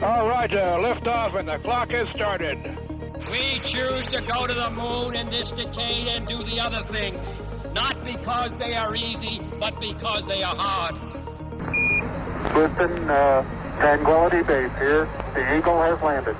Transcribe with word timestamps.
All 0.00 0.28
right, 0.28 0.52
uh, 0.54 0.78
lift 0.80 1.08
off 1.08 1.34
and 1.34 1.48
the 1.48 1.58
clock 1.58 1.90
has 1.90 2.08
started. 2.10 2.56
We 3.32 3.60
choose 3.64 4.06
to 4.08 4.20
go 4.20 4.46
to 4.46 4.54
the 4.54 4.70
moon 4.70 5.16
in 5.16 5.28
this 5.28 5.50
decade 5.50 6.06
and 6.06 6.24
do 6.24 6.38
the 6.44 6.60
other 6.60 6.84
things, 6.84 7.18
not 7.72 8.04
because 8.04 8.56
they 8.58 8.76
are 8.76 8.94
easy, 8.94 9.42
but 9.58 9.78
because 9.80 10.24
they 10.28 10.44
are 10.44 10.54
hard. 10.54 10.94
Houston, 12.54 13.10
uh, 13.10 13.42
Tranquility 13.80 14.42
Base 14.44 14.70
here. 14.78 15.08
The 15.34 15.58
Eagle 15.58 15.82
has 15.82 16.00
landed. 16.00 16.36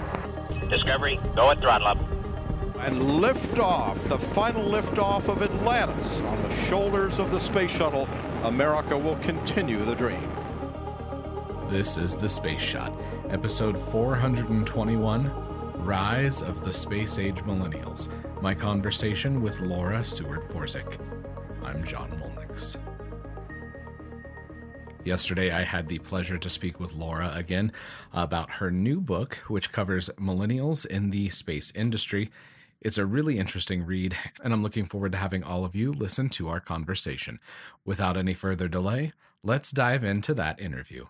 Discovery, 0.71 1.19
go 1.35 1.51
at 1.51 1.61
throttle 1.61 1.89
up. 1.89 1.99
And 2.79 3.21
lift 3.21 3.59
off, 3.59 3.99
the 4.09 4.21
final 4.21 4.65
lift 4.65 4.99
off 4.99 5.27
of 5.29 5.43
Atlantis 5.43 6.21
on 6.21 6.41
the 6.45 6.55
shoulders 6.67 7.19
of 7.19 7.33
the 7.33 7.41
space 7.41 7.73
shuttle. 7.73 8.09
America 8.45 8.97
will 8.97 9.17
continue 9.17 9.85
the 9.85 9.97
dream. 9.97 10.28
This 11.69 11.99
is 11.99 12.17
The 12.17 12.31
Space 12.31 12.63
Shot, 12.63 12.99
episode 13.29 13.79
421 13.79 15.85
Rise 15.85 16.41
of 16.41 16.65
the 16.65 16.73
Space 16.73 17.19
Age 17.19 17.43
Millennials. 17.43 18.09
My 18.41 18.55
conversation 18.55 19.43
with 19.43 19.61
Laura 19.61 20.03
Seward 20.03 20.49
Forczyk. 20.49 20.99
I'm 21.63 21.85
John 21.85 22.11
Mulnix. 22.13 22.79
Yesterday, 25.05 25.51
I 25.51 25.63
had 25.63 25.91
the 25.91 25.99
pleasure 25.99 26.39
to 26.39 26.49
speak 26.49 26.81
with 26.81 26.95
Laura 26.95 27.33
again 27.35 27.71
about 28.15 28.53
her 28.53 28.71
new 28.71 28.99
book, 28.99 29.35
which 29.49 29.71
covers 29.71 30.09
millennials 30.19 30.87
in 30.87 31.11
the 31.11 31.29
space 31.29 31.71
industry. 31.75 32.31
It's 32.81 32.97
a 32.97 33.05
really 33.05 33.39
interesting 33.39 33.85
read, 33.85 34.17
and 34.43 34.55
I'm 34.55 34.63
looking 34.63 34.87
forward 34.87 35.13
to 35.13 35.19
having 35.19 35.45
all 35.45 35.67
of 35.67 35.77
you 35.77 35.93
listen 35.93 36.31
to 36.31 36.49
our 36.49 36.61
conversation. 36.61 37.41
Without 37.85 38.17
any 38.17 38.33
further 38.33 38.69
delay, 38.69 39.13
let's 39.43 39.71
dive 39.71 40.03
into 40.03 40.33
that 40.33 40.59
interview. 40.59 41.05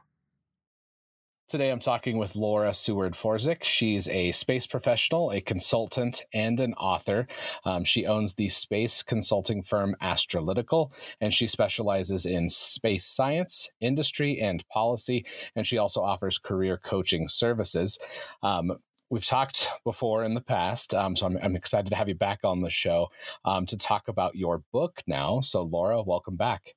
Today, 1.49 1.71
I'm 1.71 1.81
talking 1.81 2.19
with 2.19 2.37
Laura 2.37 2.75
Seward 2.75 3.15
Forczyk. 3.15 3.65
She's 3.65 4.07
a 4.09 4.33
space 4.33 4.67
professional, 4.67 5.33
a 5.33 5.41
consultant, 5.41 6.23
and 6.35 6.61
an 6.61 6.75
author. 6.75 7.27
Um, 7.65 7.85
she 7.85 8.05
owns 8.05 8.35
the 8.35 8.51
space 8.51 9.03
consulting 9.03 9.63
firm 9.63 9.97
Astralytical, 10.03 10.91
and 11.23 11.33
she 11.33 11.47
specializes 11.47 12.27
in 12.27 12.51
space 12.51 13.07
science, 13.07 13.71
industry, 13.81 14.39
and 14.39 14.63
policy. 14.69 15.25
And 15.57 15.67
she 15.67 15.79
also 15.79 16.03
offers 16.03 16.37
career 16.37 16.77
coaching 16.77 17.29
services. 17.29 17.99
Um, 18.43 18.77
we've 19.09 19.25
talked 19.25 19.71
before 19.85 20.25
in 20.25 20.35
the 20.35 20.43
past, 20.43 20.93
um, 20.93 21.17
so 21.17 21.25
I'm, 21.25 21.39
I'm, 21.43 21.57
excited 21.57 21.89
to 21.89 21.97
have 21.97 22.11
you 22.11 22.15
back 22.15 22.41
on 22.45 22.61
the 22.61 22.69
show 22.69 23.09
um, 23.47 23.65
to 23.67 23.79
talk 23.79 24.09
about 24.09 24.37
your 24.37 24.65
book 24.71 25.03
now. 25.07 25.41
So, 25.41 25.63
Laura, 25.63 26.03
welcome 26.03 26.37
back. 26.37 26.75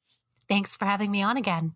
Thanks 0.47 0.77
for 0.77 0.85
having 0.85 1.11
me 1.11 1.21
on 1.21 1.35
again. 1.35 1.75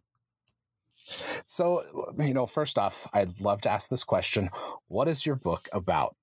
So, 1.46 2.14
you 2.20 2.34
know, 2.34 2.48
first 2.48 2.78
off, 2.78 3.08
I'd 3.14 3.40
love 3.40 3.62
to 3.62 3.70
ask 3.72 3.90
this 3.90 4.04
question 4.04 4.50
What 4.88 5.08
is 5.08 5.26
your 5.26 5.36
book 5.36 5.68
about? 5.72 6.16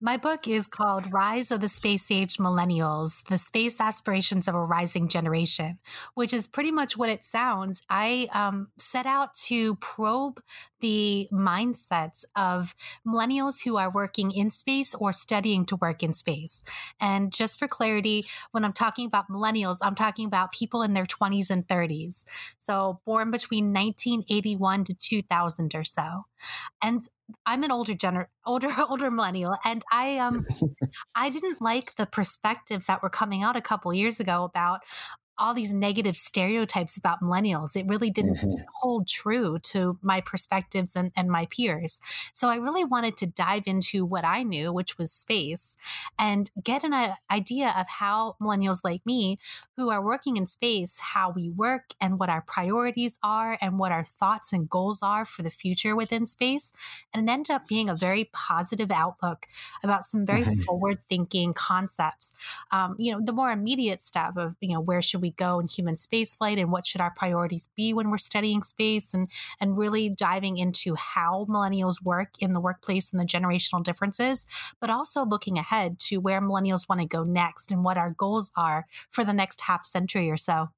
My 0.00 0.16
book 0.16 0.48
is 0.48 0.66
called 0.66 1.12
Rise 1.12 1.50
of 1.50 1.60
the 1.60 1.68
Space 1.68 2.10
Age 2.10 2.36
Millennials 2.38 3.24
The 3.28 3.38
Space 3.38 3.80
Aspirations 3.80 4.48
of 4.48 4.54
a 4.54 4.64
Rising 4.64 5.08
Generation, 5.08 5.78
which 6.14 6.32
is 6.32 6.46
pretty 6.46 6.70
much 6.70 6.96
what 6.96 7.08
it 7.08 7.24
sounds. 7.24 7.82
I 7.88 8.28
um, 8.32 8.68
set 8.78 9.06
out 9.06 9.34
to 9.46 9.76
probe 9.76 10.40
the 10.80 11.28
mindsets 11.32 12.24
of 12.34 12.74
millennials 13.06 13.62
who 13.62 13.76
are 13.76 13.90
working 13.90 14.32
in 14.32 14.50
space 14.50 14.94
or 14.94 15.12
studying 15.12 15.64
to 15.66 15.76
work 15.76 16.02
in 16.02 16.12
space. 16.12 16.64
And 17.00 17.32
just 17.32 17.58
for 17.58 17.68
clarity, 17.68 18.26
when 18.50 18.64
I'm 18.64 18.72
talking 18.72 19.06
about 19.06 19.28
millennials, 19.28 19.78
I'm 19.80 19.94
talking 19.94 20.26
about 20.26 20.52
people 20.52 20.82
in 20.82 20.92
their 20.92 21.06
20s 21.06 21.50
and 21.50 21.66
30s. 21.66 22.24
So 22.58 23.00
born 23.06 23.30
between 23.30 23.66
1981 23.66 24.84
to 24.84 24.94
2000 24.94 25.74
or 25.74 25.84
so. 25.84 26.24
And 26.82 27.02
I'm 27.46 27.62
an 27.62 27.72
older 27.72 27.94
gener 27.94 28.26
older 28.46 28.68
older 28.88 29.10
millennial 29.10 29.56
and 29.64 29.82
I 29.92 30.18
um 30.18 30.46
I 31.14 31.30
didn't 31.30 31.60
like 31.60 31.96
the 31.96 32.06
perspectives 32.06 32.86
that 32.86 33.02
were 33.02 33.10
coming 33.10 33.42
out 33.42 33.56
a 33.56 33.60
couple 33.60 33.92
years 33.94 34.20
ago 34.20 34.44
about 34.44 34.80
all 35.42 35.54
these 35.54 35.74
negative 35.74 36.16
stereotypes 36.16 36.96
about 36.96 37.20
millennials. 37.20 37.74
It 37.74 37.88
really 37.88 38.10
didn't 38.10 38.36
mm-hmm. 38.36 38.62
hold 38.74 39.08
true 39.08 39.58
to 39.64 39.98
my 40.00 40.20
perspectives 40.20 40.94
and, 40.94 41.10
and 41.16 41.28
my 41.28 41.46
peers. 41.50 42.00
So 42.32 42.48
I 42.48 42.56
really 42.56 42.84
wanted 42.84 43.16
to 43.18 43.26
dive 43.26 43.64
into 43.66 44.04
what 44.04 44.24
I 44.24 44.44
knew, 44.44 44.72
which 44.72 44.98
was 44.98 45.10
space, 45.10 45.76
and 46.16 46.48
get 46.62 46.84
an 46.84 46.94
uh, 46.94 47.14
idea 47.28 47.74
of 47.76 47.88
how 47.88 48.36
millennials 48.40 48.84
like 48.84 49.04
me, 49.04 49.40
who 49.76 49.90
are 49.90 50.00
working 50.00 50.36
in 50.36 50.46
space, 50.46 51.00
how 51.00 51.30
we 51.30 51.50
work 51.50 51.94
and 52.00 52.20
what 52.20 52.28
our 52.28 52.42
priorities 52.42 53.18
are 53.24 53.58
and 53.60 53.80
what 53.80 53.90
our 53.90 54.04
thoughts 54.04 54.52
and 54.52 54.70
goals 54.70 55.02
are 55.02 55.24
for 55.24 55.42
the 55.42 55.50
future 55.50 55.96
within 55.96 56.24
space. 56.24 56.72
And 57.12 57.28
it 57.28 57.32
ended 57.32 57.50
up 57.50 57.66
being 57.66 57.88
a 57.88 57.96
very 57.96 58.30
positive 58.32 58.92
outlook 58.92 59.48
about 59.82 60.04
some 60.04 60.24
very 60.24 60.42
mm-hmm. 60.42 60.60
forward 60.60 60.98
thinking 61.08 61.52
concepts. 61.52 62.32
Um, 62.70 62.94
you 62.96 63.10
know, 63.10 63.20
the 63.20 63.32
more 63.32 63.50
immediate 63.50 64.00
stuff 64.00 64.34
of, 64.36 64.54
you 64.60 64.72
know, 64.72 64.80
where 64.80 65.02
should 65.02 65.20
we 65.20 65.31
go 65.36 65.58
in 65.58 65.68
human 65.68 65.94
spaceflight 65.94 66.60
and 66.60 66.72
what 66.72 66.86
should 66.86 67.00
our 67.00 67.12
priorities 67.14 67.68
be 67.76 67.92
when 67.92 68.10
we're 68.10 68.18
studying 68.18 68.62
space 68.62 69.14
and 69.14 69.28
and 69.60 69.76
really 69.76 70.08
diving 70.08 70.58
into 70.58 70.94
how 70.94 71.46
millennials 71.48 72.02
work 72.02 72.30
in 72.40 72.52
the 72.52 72.60
workplace 72.60 73.12
and 73.12 73.20
the 73.20 73.24
generational 73.24 73.82
differences, 73.82 74.46
but 74.80 74.90
also 74.90 75.24
looking 75.24 75.58
ahead 75.58 75.98
to 75.98 76.18
where 76.18 76.40
millennials 76.40 76.88
want 76.88 77.00
to 77.00 77.06
go 77.06 77.24
next 77.24 77.70
and 77.70 77.84
what 77.84 77.96
our 77.96 78.10
goals 78.10 78.50
are 78.56 78.86
for 79.10 79.24
the 79.24 79.32
next 79.32 79.62
half 79.62 79.84
century 79.84 80.30
or 80.30 80.36
so. 80.36 80.68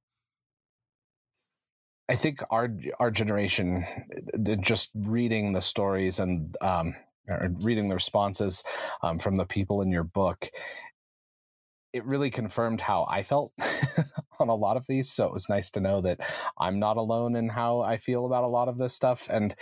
I 2.08 2.16
think 2.16 2.42
our 2.50 2.68
our 3.00 3.10
generation, 3.10 3.86
just 4.60 4.90
reading 4.94 5.54
the 5.54 5.62
stories 5.62 6.20
and 6.20 6.54
um, 6.60 6.94
reading 7.62 7.88
the 7.88 7.94
responses 7.94 8.62
um, 9.02 9.18
from 9.18 9.36
the 9.36 9.46
people 9.46 9.80
in 9.80 9.90
your 9.90 10.04
book, 10.04 10.50
it 11.94 12.04
really 12.04 12.30
confirmed 12.30 12.80
how 12.80 13.06
I 13.08 13.22
felt 13.22 13.52
on 14.40 14.48
a 14.48 14.54
lot 14.54 14.76
of 14.76 14.86
these. 14.86 15.10
So 15.10 15.26
it 15.26 15.32
was 15.32 15.48
nice 15.48 15.70
to 15.72 15.80
know 15.80 16.00
that 16.02 16.20
I'm 16.58 16.78
not 16.78 16.96
alone 16.96 17.36
in 17.36 17.48
how 17.48 17.80
I 17.80 17.96
feel 17.96 18.26
about 18.26 18.44
a 18.44 18.48
lot 18.48 18.68
of 18.68 18.78
this 18.78 18.94
stuff. 18.94 19.28
And 19.30 19.54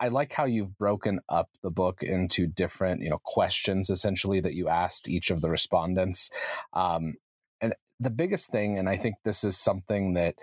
I 0.00 0.08
like 0.08 0.32
how 0.32 0.44
you've 0.44 0.76
broken 0.78 1.20
up 1.28 1.48
the 1.62 1.70
book 1.70 2.02
into 2.02 2.46
different, 2.46 3.02
you 3.02 3.10
know, 3.10 3.20
questions 3.24 3.90
essentially 3.90 4.40
that 4.40 4.54
you 4.54 4.68
asked 4.68 5.08
each 5.08 5.30
of 5.30 5.40
the 5.40 5.50
respondents. 5.50 6.30
Um, 6.72 7.14
and 7.60 7.74
the 8.00 8.10
biggest 8.10 8.50
thing, 8.50 8.78
and 8.78 8.88
I 8.88 8.96
think 8.96 9.16
this 9.24 9.44
is 9.44 9.56
something 9.56 10.14
that 10.14 10.36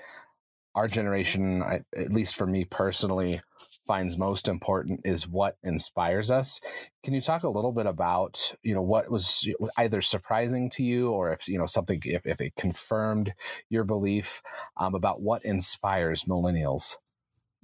our 0.75 0.87
generation, 0.87 1.63
at 1.95 2.11
least 2.11 2.35
for 2.35 2.45
me 2.45 2.65
personally, 2.65 3.41
finds 3.87 4.17
most 4.17 4.47
important 4.47 5.01
is 5.03 5.27
what 5.27 5.57
inspires 5.63 6.31
us. 6.31 6.59
Can 7.03 7.13
you 7.13 7.21
talk 7.21 7.43
a 7.43 7.49
little 7.49 7.71
bit 7.71 7.85
about, 7.85 8.53
you 8.63 8.73
know, 8.73 8.81
what 8.81 9.11
was 9.11 9.47
either 9.77 10.01
surprising 10.01 10.69
to 10.71 10.83
you 10.83 11.11
or 11.11 11.31
if, 11.31 11.47
you 11.47 11.57
know, 11.57 11.65
something, 11.65 12.01
if, 12.03 12.25
if 12.25 12.41
it 12.41 12.55
confirmed 12.55 13.33
your 13.69 13.83
belief 13.83 14.41
um, 14.77 14.95
about 14.95 15.21
what 15.21 15.45
inspires 15.45 16.23
millennials? 16.23 16.97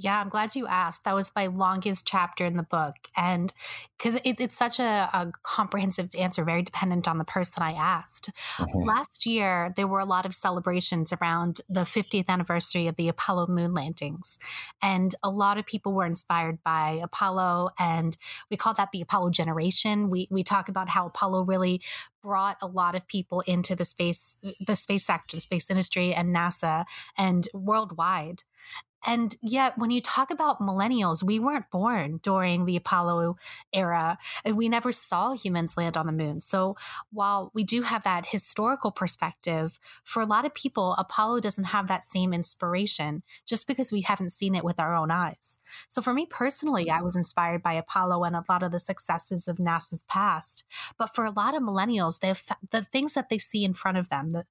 Yeah, 0.01 0.19
I'm 0.19 0.29
glad 0.29 0.55
you 0.55 0.65
asked. 0.65 1.03
That 1.03 1.13
was 1.13 1.31
my 1.35 1.45
longest 1.47 2.07
chapter 2.07 2.43
in 2.43 2.57
the 2.57 2.63
book. 2.63 2.95
And 3.15 3.53
because 3.97 4.15
it, 4.23 4.39
it's 4.39 4.57
such 4.57 4.79
a, 4.79 5.09
a, 5.13 5.31
comprehensive 5.43 6.09
answer, 6.17 6.43
very 6.43 6.63
dependent 6.63 7.07
on 7.07 7.19
the 7.19 7.23
person 7.23 7.61
I 7.61 7.73
asked. 7.73 8.31
Mm-hmm. 8.57 8.87
Last 8.87 9.27
year, 9.27 9.73
there 9.75 9.87
were 9.87 9.99
a 9.99 10.05
lot 10.05 10.25
of 10.25 10.33
celebrations 10.33 11.13
around 11.13 11.61
the 11.69 11.81
50th 11.81 12.29
anniversary 12.29 12.87
of 12.87 12.95
the 12.95 13.09
Apollo 13.09 13.47
moon 13.47 13.75
landings. 13.75 14.39
And 14.81 15.13
a 15.21 15.29
lot 15.29 15.59
of 15.59 15.67
people 15.67 15.93
were 15.93 16.05
inspired 16.05 16.57
by 16.63 16.99
Apollo. 17.03 17.69
And 17.77 18.17
we 18.49 18.57
call 18.57 18.73
that 18.73 18.91
the 18.91 19.01
Apollo 19.01 19.31
generation. 19.31 20.09
We, 20.09 20.27
we 20.31 20.43
talk 20.43 20.67
about 20.67 20.89
how 20.89 21.05
Apollo 21.05 21.43
really 21.43 21.81
brought 22.23 22.57
a 22.61 22.67
lot 22.67 22.95
of 22.95 23.07
people 23.07 23.41
into 23.41 23.75
the 23.75 23.83
space 23.85 24.37
the 24.59 24.75
space 24.75 25.03
sector 25.03 25.37
the 25.37 25.41
space 25.41 25.71
industry 25.71 26.13
and 26.13 26.35
nasa 26.35 26.85
and 27.17 27.47
worldwide 27.51 28.43
and 29.05 29.35
yet, 29.41 29.77
when 29.77 29.89
you 29.89 29.99
talk 29.99 30.29
about 30.29 30.59
millennials, 30.59 31.23
we 31.23 31.39
weren't 31.39 31.71
born 31.71 32.19
during 32.21 32.65
the 32.65 32.75
Apollo 32.75 33.37
era. 33.73 34.17
And 34.45 34.55
we 34.55 34.69
never 34.69 34.91
saw 34.91 35.33
humans 35.33 35.75
land 35.75 35.97
on 35.97 36.05
the 36.05 36.11
moon. 36.11 36.39
So, 36.39 36.75
while 37.11 37.51
we 37.53 37.63
do 37.63 37.81
have 37.81 38.03
that 38.03 38.27
historical 38.27 38.91
perspective, 38.91 39.79
for 40.03 40.21
a 40.21 40.25
lot 40.25 40.45
of 40.45 40.53
people, 40.53 40.93
Apollo 40.93 41.39
doesn't 41.39 41.65
have 41.65 41.87
that 41.87 42.03
same 42.03 42.33
inspiration 42.33 43.23
just 43.47 43.67
because 43.67 43.91
we 43.91 44.01
haven't 44.01 44.31
seen 44.31 44.53
it 44.53 44.63
with 44.63 44.79
our 44.79 44.95
own 44.95 45.09
eyes. 45.09 45.57
So, 45.87 46.01
for 46.01 46.13
me 46.13 46.27
personally, 46.27 46.89
I 46.89 47.01
was 47.01 47.15
inspired 47.15 47.63
by 47.63 47.73
Apollo 47.73 48.23
and 48.23 48.35
a 48.35 48.43
lot 48.47 48.61
of 48.61 48.71
the 48.71 48.79
successes 48.79 49.47
of 49.47 49.57
NASA's 49.57 50.03
past. 50.03 50.63
But 50.97 51.13
for 51.13 51.25
a 51.25 51.31
lot 51.31 51.55
of 51.55 51.63
millennials, 51.63 52.19
they 52.19 52.33
the 52.69 52.83
things 52.83 53.15
that 53.15 53.29
they 53.29 53.37
see 53.37 53.63
in 53.65 53.73
front 53.73 53.97
of 53.97 54.09
them, 54.09 54.31
the, 54.31 54.45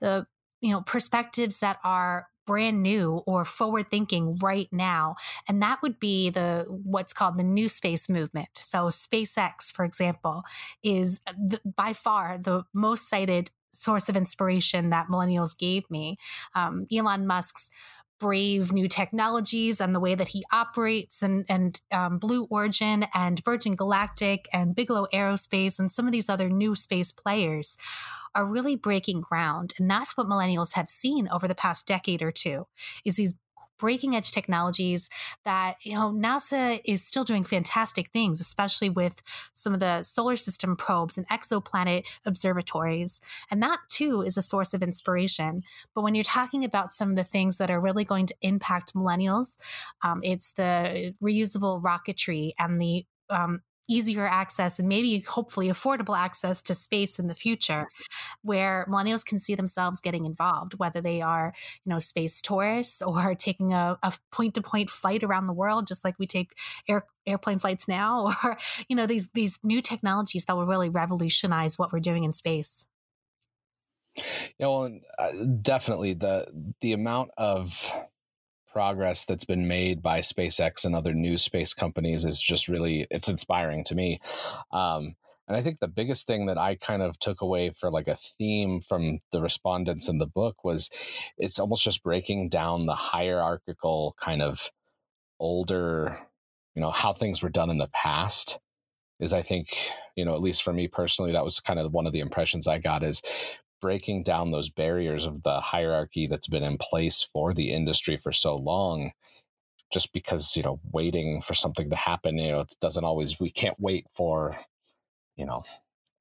the 0.00 0.26
you 0.60 0.70
know 0.70 0.80
perspectives 0.80 1.58
that 1.58 1.78
are 1.84 2.28
brand 2.46 2.82
new 2.82 3.22
or 3.26 3.44
forward 3.44 3.90
thinking 3.90 4.38
right 4.42 4.68
now 4.72 5.14
and 5.48 5.62
that 5.62 5.80
would 5.82 5.98
be 6.00 6.30
the 6.30 6.66
what's 6.68 7.12
called 7.12 7.38
the 7.38 7.44
new 7.44 7.68
space 7.68 8.08
movement. 8.08 8.48
So 8.54 8.86
spacex 8.88 9.72
for 9.72 9.84
example 9.84 10.42
is 10.82 11.20
the, 11.36 11.60
by 11.64 11.92
far 11.92 12.38
the 12.38 12.64
most 12.72 13.08
cited 13.08 13.50
source 13.72 14.08
of 14.08 14.16
inspiration 14.16 14.90
that 14.90 15.08
millennials 15.08 15.56
gave 15.56 15.90
me. 15.90 16.18
Um, 16.54 16.86
elon 16.92 17.26
musk's 17.26 17.70
brave 18.22 18.72
new 18.72 18.86
technologies 18.86 19.80
and 19.80 19.92
the 19.92 19.98
way 19.98 20.14
that 20.14 20.28
he 20.28 20.44
operates 20.52 21.22
and 21.22 21.44
and 21.48 21.80
um, 21.90 22.18
Blue 22.18 22.44
Origin 22.44 23.04
and 23.14 23.44
Virgin 23.44 23.74
Galactic 23.74 24.46
and 24.52 24.76
Bigelow 24.76 25.08
Aerospace 25.12 25.80
and 25.80 25.90
some 25.90 26.06
of 26.06 26.12
these 26.12 26.30
other 26.30 26.48
new 26.48 26.76
space 26.76 27.10
players 27.10 27.76
are 28.36 28.46
really 28.46 28.76
breaking 28.76 29.20
ground. 29.20 29.74
And 29.78 29.90
that's 29.90 30.16
what 30.16 30.28
millennials 30.28 30.74
have 30.74 30.88
seen 30.88 31.28
over 31.32 31.48
the 31.48 31.54
past 31.56 31.86
decade 31.86 32.22
or 32.22 32.30
two 32.30 32.68
is 33.04 33.16
these 33.16 33.34
breaking 33.82 34.14
edge 34.14 34.30
technologies 34.30 35.10
that, 35.44 35.74
you 35.82 35.92
know, 35.92 36.12
NASA 36.12 36.80
is 36.84 37.04
still 37.04 37.24
doing 37.24 37.42
fantastic 37.42 38.10
things, 38.10 38.40
especially 38.40 38.88
with 38.88 39.20
some 39.54 39.74
of 39.74 39.80
the 39.80 40.04
solar 40.04 40.36
system 40.36 40.76
probes 40.76 41.18
and 41.18 41.26
exoplanet 41.28 42.04
observatories. 42.24 43.20
And 43.50 43.60
that 43.60 43.80
too 43.88 44.22
is 44.22 44.38
a 44.38 44.42
source 44.42 44.72
of 44.72 44.84
inspiration. 44.84 45.64
But 45.96 46.02
when 46.02 46.14
you're 46.14 46.22
talking 46.22 46.64
about 46.64 46.92
some 46.92 47.10
of 47.10 47.16
the 47.16 47.24
things 47.24 47.58
that 47.58 47.72
are 47.72 47.80
really 47.80 48.04
going 48.04 48.26
to 48.26 48.36
impact 48.40 48.94
millennials, 48.94 49.58
um, 50.02 50.20
it's 50.22 50.52
the 50.52 51.12
reusable 51.20 51.82
rocketry 51.82 52.52
and 52.60 52.80
the 52.80 53.04
um, 53.30 53.62
easier 53.92 54.26
access 54.26 54.78
and 54.78 54.88
maybe 54.88 55.20
hopefully 55.20 55.68
affordable 55.68 56.16
access 56.16 56.62
to 56.62 56.74
space 56.74 57.18
in 57.18 57.26
the 57.26 57.34
future 57.34 57.88
where 58.42 58.86
millennials 58.88 59.24
can 59.24 59.38
see 59.38 59.54
themselves 59.54 60.00
getting 60.00 60.24
involved 60.24 60.78
whether 60.78 61.00
they 61.00 61.20
are 61.20 61.52
you 61.84 61.90
know 61.90 61.98
space 61.98 62.40
tourists 62.40 63.02
or 63.10 63.34
taking 63.34 63.72
a, 63.72 63.98
a 64.02 64.12
point-to-point 64.30 64.88
flight 64.88 65.22
around 65.22 65.46
the 65.46 65.52
world 65.52 65.86
just 65.86 66.04
like 66.04 66.18
we 66.18 66.26
take 66.26 66.54
air, 66.88 67.04
airplane 67.26 67.58
flights 67.58 67.88
now 67.88 68.34
or 68.44 68.56
you 68.88 68.96
know 68.96 69.06
these 69.06 69.30
these 69.32 69.58
new 69.62 69.80
technologies 69.80 70.44
that 70.44 70.56
will 70.56 70.66
really 70.66 70.88
revolutionize 70.88 71.78
what 71.78 71.92
we're 71.92 72.00
doing 72.00 72.24
in 72.24 72.32
space. 72.32 72.86
Yeah 74.58 74.66
well 74.66 74.98
uh, 75.18 75.32
definitely 75.62 76.14
the 76.14 76.46
the 76.80 76.92
amount 76.92 77.30
of 77.36 77.92
progress 78.72 79.24
that's 79.24 79.44
been 79.44 79.68
made 79.68 80.02
by 80.02 80.20
SpaceX 80.20 80.84
and 80.84 80.94
other 80.94 81.14
new 81.14 81.38
space 81.38 81.74
companies 81.74 82.24
is 82.24 82.40
just 82.40 82.68
really 82.68 83.06
it's 83.10 83.28
inspiring 83.28 83.84
to 83.84 83.94
me. 83.94 84.20
Um, 84.72 85.16
and 85.48 85.56
I 85.56 85.62
think 85.62 85.80
the 85.80 85.88
biggest 85.88 86.26
thing 86.26 86.46
that 86.46 86.56
I 86.56 86.76
kind 86.76 87.02
of 87.02 87.18
took 87.18 87.40
away 87.40 87.70
for 87.70 87.90
like 87.90 88.08
a 88.08 88.18
theme 88.38 88.80
from 88.80 89.18
the 89.32 89.42
respondents 89.42 90.08
in 90.08 90.18
the 90.18 90.26
book 90.26 90.64
was 90.64 90.88
it's 91.36 91.58
almost 91.58 91.84
just 91.84 92.02
breaking 92.02 92.48
down 92.48 92.86
the 92.86 92.94
hierarchical 92.94 94.14
kind 94.20 94.40
of 94.40 94.70
older, 95.40 96.18
you 96.74 96.80
know, 96.80 96.90
how 96.90 97.12
things 97.12 97.42
were 97.42 97.50
done 97.50 97.70
in 97.70 97.78
the 97.78 97.90
past 97.92 98.58
is 99.20 99.32
I 99.32 99.42
think, 99.42 99.76
you 100.16 100.24
know, 100.24 100.34
at 100.34 100.40
least 100.40 100.62
for 100.62 100.72
me 100.72 100.88
personally, 100.88 101.32
that 101.32 101.44
was 101.44 101.60
kind 101.60 101.78
of 101.78 101.92
one 101.92 102.06
of 102.06 102.12
the 102.12 102.20
impressions 102.20 102.66
I 102.66 102.78
got 102.78 103.04
is 103.04 103.22
breaking 103.82 104.22
down 104.22 104.50
those 104.50 104.70
barriers 104.70 105.26
of 105.26 105.42
the 105.42 105.60
hierarchy 105.60 106.26
that's 106.26 106.48
been 106.48 106.62
in 106.62 106.78
place 106.78 107.28
for 107.32 107.52
the 107.52 107.72
industry 107.72 108.16
for 108.16 108.32
so 108.32 108.56
long 108.56 109.10
just 109.92 110.12
because 110.14 110.56
you 110.56 110.62
know 110.62 110.80
waiting 110.92 111.42
for 111.42 111.52
something 111.52 111.90
to 111.90 111.96
happen 111.96 112.38
you 112.38 112.50
know 112.50 112.60
it 112.60 112.74
doesn't 112.80 113.04
always 113.04 113.38
we 113.38 113.50
can't 113.50 113.78
wait 113.78 114.06
for 114.14 114.56
you 115.36 115.44
know 115.44 115.62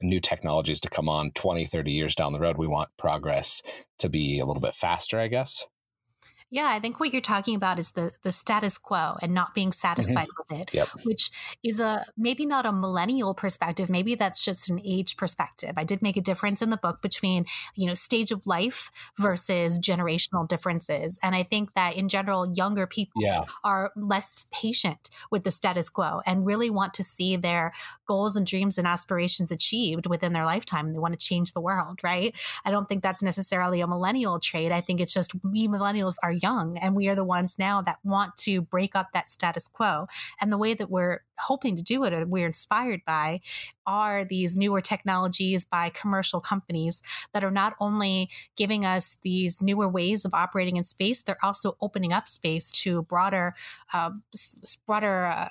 new 0.01 0.19
technologies 0.19 0.81
to 0.81 0.89
come 0.89 1.07
on 1.07 1.31
20 1.31 1.67
30 1.67 1.91
years 1.91 2.15
down 2.15 2.33
the 2.33 2.39
road. 2.39 2.57
We 2.57 2.67
want 2.67 2.89
progress 2.97 3.61
to 3.99 4.09
be 4.09 4.39
a 4.39 4.45
little 4.45 4.61
bit 4.61 4.75
faster 4.75 5.19
i 5.19 5.27
guess 5.27 5.63
yeah, 6.53 6.67
I 6.67 6.79
think 6.79 6.99
what 6.99 7.13
you're 7.13 7.21
talking 7.21 7.55
about 7.55 7.79
is 7.79 7.91
the 7.91 8.11
the 8.23 8.31
status 8.33 8.77
quo 8.77 9.15
and 9.21 9.33
not 9.33 9.53
being 9.53 9.71
satisfied 9.71 10.27
mm-hmm. 10.27 10.55
with 10.57 10.67
it, 10.67 10.73
yep. 10.73 10.89
which 11.03 11.31
is 11.63 11.79
a 11.79 12.05
maybe 12.17 12.45
not 12.45 12.65
a 12.65 12.73
millennial 12.73 13.33
perspective, 13.33 13.89
maybe 13.89 14.15
that's 14.15 14.43
just 14.43 14.69
an 14.69 14.81
age 14.83 15.15
perspective. 15.15 15.73
I 15.77 15.85
did 15.85 16.01
make 16.01 16.17
a 16.17 16.21
difference 16.21 16.61
in 16.61 16.69
the 16.69 16.77
book 16.77 17.01
between, 17.01 17.45
you 17.75 17.87
know, 17.87 17.93
stage 17.93 18.33
of 18.33 18.45
life 18.45 18.91
versus 19.17 19.79
generational 19.79 20.45
differences. 20.45 21.17
And 21.23 21.35
I 21.35 21.43
think 21.43 21.73
that 21.75 21.95
in 21.95 22.09
general 22.09 22.51
younger 22.53 22.85
people 22.85 23.21
yeah. 23.21 23.45
are 23.63 23.93
less 23.95 24.47
patient 24.51 25.09
with 25.31 25.45
the 25.45 25.51
status 25.51 25.89
quo 25.89 26.19
and 26.25 26.45
really 26.45 26.69
want 26.69 26.93
to 26.95 27.03
see 27.03 27.37
their 27.37 27.71
goals 28.07 28.35
and 28.35 28.45
dreams 28.45 28.77
and 28.77 28.85
aspirations 28.85 29.51
achieved 29.51 30.05
within 30.05 30.33
their 30.33 30.45
lifetime 30.45 30.87
and 30.87 30.93
they 30.93 30.99
want 30.99 31.17
to 31.17 31.25
change 31.25 31.53
the 31.53 31.61
world, 31.61 32.01
right? 32.03 32.35
I 32.65 32.71
don't 32.71 32.89
think 32.89 33.03
that's 33.03 33.23
necessarily 33.23 33.79
a 33.79 33.87
millennial 33.87 34.37
trait. 34.41 34.73
I 34.73 34.81
think 34.81 34.99
it's 34.99 35.13
just 35.13 35.31
we 35.45 35.69
millennials 35.69 36.15
are 36.21 36.40
young 36.41 36.77
and 36.77 36.95
we 36.95 37.07
are 37.07 37.15
the 37.15 37.23
ones 37.23 37.57
now 37.57 37.81
that 37.81 37.99
want 38.03 38.35
to 38.37 38.61
break 38.61 38.95
up 38.95 39.11
that 39.13 39.29
status 39.29 39.67
quo. 39.67 40.07
And 40.39 40.51
the 40.51 40.57
way 40.57 40.73
that 40.73 40.89
we're 40.89 41.23
hoping 41.37 41.75
to 41.75 41.81
do 41.81 42.03
it 42.03 42.13
or 42.13 42.25
we're 42.25 42.45
inspired 42.45 43.01
by 43.05 43.41
are 43.85 44.23
these 44.23 44.55
newer 44.57 44.81
technologies 44.81 45.65
by 45.65 45.89
commercial 45.89 46.39
companies 46.39 47.01
that 47.33 47.43
are 47.43 47.51
not 47.51 47.73
only 47.79 48.29
giving 48.55 48.85
us 48.85 49.17
these 49.23 49.61
newer 49.61 49.87
ways 49.87 50.25
of 50.25 50.33
operating 50.33 50.77
in 50.77 50.83
space, 50.83 51.21
they're 51.21 51.43
also 51.43 51.75
opening 51.81 52.13
up 52.13 52.27
space 52.27 52.71
to 52.71 53.03
broader, 53.03 53.55
uh, 53.93 54.11
broader. 54.85 55.25
Uh, 55.25 55.49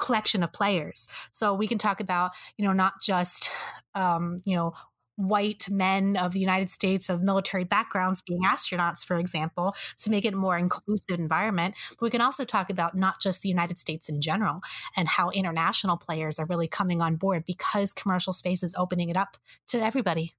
collection 0.00 0.42
of 0.42 0.50
players. 0.50 1.08
So 1.30 1.52
we 1.52 1.68
can 1.68 1.76
talk 1.76 2.00
about, 2.00 2.30
you 2.56 2.64
know, 2.64 2.72
not 2.72 2.94
just, 3.02 3.50
um, 3.94 4.38
you 4.44 4.56
know, 4.56 4.72
white 5.20 5.68
men 5.70 6.16
of 6.16 6.32
the 6.32 6.40
United 6.40 6.70
States 6.70 7.08
of 7.08 7.22
military 7.22 7.64
backgrounds 7.64 8.22
being 8.22 8.42
astronauts, 8.42 9.04
for 9.04 9.18
example, 9.18 9.74
to 9.98 10.10
make 10.10 10.24
it 10.24 10.34
a 10.34 10.36
more 10.36 10.56
inclusive 10.56 11.18
environment. 11.18 11.74
But 11.90 12.02
we 12.02 12.10
can 12.10 12.20
also 12.20 12.44
talk 12.44 12.70
about 12.70 12.96
not 12.96 13.20
just 13.20 13.42
the 13.42 13.48
United 13.48 13.78
States 13.78 14.08
in 14.08 14.20
general 14.20 14.60
and 14.96 15.08
how 15.08 15.30
international 15.30 15.96
players 15.96 16.38
are 16.38 16.46
really 16.46 16.68
coming 16.68 17.00
on 17.00 17.16
board 17.16 17.44
because 17.46 17.92
commercial 17.92 18.32
space 18.32 18.62
is 18.62 18.74
opening 18.76 19.08
it 19.08 19.16
up 19.16 19.36
to 19.68 19.80
everybody. 19.82 20.34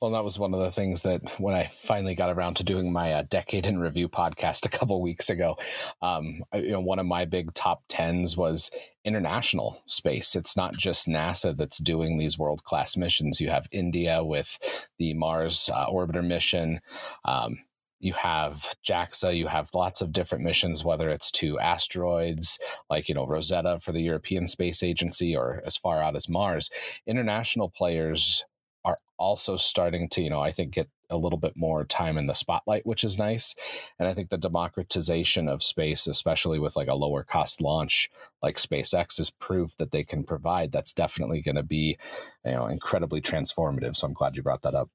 Well, 0.00 0.12
that 0.12 0.24
was 0.24 0.38
one 0.38 0.54
of 0.54 0.60
the 0.60 0.70
things 0.70 1.02
that 1.02 1.22
when 1.40 1.54
I 1.54 1.70
finally 1.82 2.14
got 2.14 2.30
around 2.30 2.54
to 2.56 2.64
doing 2.64 2.92
my 2.92 3.12
uh, 3.12 3.22
decade 3.28 3.66
in 3.66 3.78
review 3.78 4.08
podcast 4.08 4.66
a 4.66 4.68
couple 4.68 5.00
weeks 5.00 5.30
ago, 5.30 5.56
um, 6.02 6.44
I, 6.52 6.58
you 6.58 6.70
know, 6.70 6.80
one 6.80 6.98
of 6.98 7.06
my 7.06 7.24
big 7.24 7.54
top 7.54 7.82
tens 7.88 8.36
was 8.36 8.70
international 9.06 9.80
space. 9.86 10.36
It's 10.36 10.56
not 10.56 10.76
just 10.76 11.06
NASA 11.06 11.56
that's 11.56 11.78
doing 11.78 12.18
these 12.18 12.38
world 12.38 12.64
class 12.64 12.96
missions. 12.96 13.40
You 13.40 13.48
have 13.50 13.68
India 13.70 14.22
with 14.22 14.58
the 14.98 15.14
Mars 15.14 15.70
uh, 15.72 15.86
orbiter 15.86 16.26
mission. 16.26 16.80
Um, 17.24 17.60
you 17.98 18.12
have 18.12 18.74
JAXA, 18.86 19.36
you 19.36 19.46
have 19.46 19.70
lots 19.72 20.02
of 20.02 20.12
different 20.12 20.44
missions, 20.44 20.84
whether 20.84 21.08
it's 21.08 21.30
to 21.32 21.58
asteroids 21.58 22.58
like, 22.90 23.08
you 23.08 23.14
know, 23.14 23.26
Rosetta 23.26 23.80
for 23.80 23.92
the 23.92 24.02
European 24.02 24.46
Space 24.46 24.82
Agency 24.82 25.34
or 25.34 25.62
as 25.64 25.76
far 25.78 26.02
out 26.02 26.14
as 26.14 26.28
Mars. 26.28 26.70
International 27.06 27.70
players 27.70 28.44
are 28.86 28.98
also 29.18 29.56
starting 29.56 30.08
to, 30.10 30.22
you 30.22 30.30
know, 30.30 30.40
I 30.40 30.52
think 30.52 30.72
get 30.72 30.88
a 31.10 31.16
little 31.16 31.38
bit 31.38 31.56
more 31.56 31.84
time 31.84 32.16
in 32.16 32.26
the 32.26 32.34
spotlight, 32.34 32.86
which 32.86 33.04
is 33.04 33.18
nice. 33.18 33.54
And 33.98 34.08
I 34.08 34.14
think 34.14 34.30
the 34.30 34.38
democratization 34.38 35.48
of 35.48 35.62
space, 35.62 36.06
especially 36.06 36.58
with 36.58 36.76
like 36.76 36.88
a 36.88 36.94
lower 36.94 37.24
cost 37.24 37.60
launch 37.60 38.08
like 38.42 38.56
SpaceX, 38.56 39.18
is 39.20 39.30
proof 39.30 39.76
that 39.78 39.90
they 39.90 40.04
can 40.04 40.24
provide. 40.24 40.72
That's 40.72 40.92
definitely 40.92 41.42
going 41.42 41.56
to 41.56 41.62
be, 41.62 41.98
you 42.44 42.52
know, 42.52 42.66
incredibly 42.66 43.20
transformative. 43.20 43.96
So 43.96 44.06
I'm 44.06 44.14
glad 44.14 44.36
you 44.36 44.42
brought 44.42 44.62
that 44.62 44.74
up. 44.74 44.88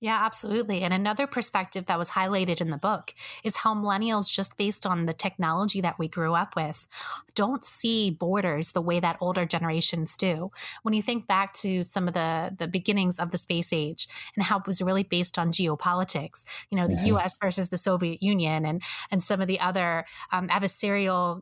Yeah, 0.00 0.18
absolutely. 0.26 0.82
And 0.82 0.92
another 0.92 1.26
perspective 1.26 1.86
that 1.86 1.98
was 1.98 2.10
highlighted 2.10 2.60
in 2.60 2.68
the 2.68 2.76
book 2.76 3.14
is 3.42 3.56
how 3.56 3.74
millennials, 3.74 4.30
just 4.30 4.58
based 4.58 4.84
on 4.84 5.06
the 5.06 5.14
technology 5.14 5.80
that 5.80 5.98
we 5.98 6.06
grew 6.06 6.34
up 6.34 6.54
with, 6.54 6.86
don't 7.34 7.64
see 7.64 8.10
borders 8.10 8.72
the 8.72 8.82
way 8.82 9.00
that 9.00 9.16
older 9.22 9.46
generations 9.46 10.18
do. 10.18 10.50
When 10.82 10.92
you 10.92 11.00
think 11.00 11.26
back 11.26 11.54
to 11.54 11.82
some 11.82 12.08
of 12.08 12.14
the, 12.14 12.54
the 12.58 12.68
beginnings 12.68 13.18
of 13.18 13.30
the 13.30 13.38
space 13.38 13.72
age 13.72 14.06
and 14.36 14.44
how 14.44 14.58
it 14.58 14.66
was 14.66 14.82
really 14.82 15.02
based 15.02 15.38
on 15.38 15.50
geopolitics, 15.50 16.44
you 16.70 16.76
know, 16.76 16.88
the 16.88 16.96
mm-hmm. 16.96 17.16
US 17.16 17.38
versus 17.40 17.70
the 17.70 17.78
Soviet 17.78 18.22
Union 18.22 18.66
and, 18.66 18.82
and 19.10 19.22
some 19.22 19.40
of 19.40 19.46
the 19.46 19.60
other 19.60 20.04
um, 20.30 20.48
adversarial 20.48 21.40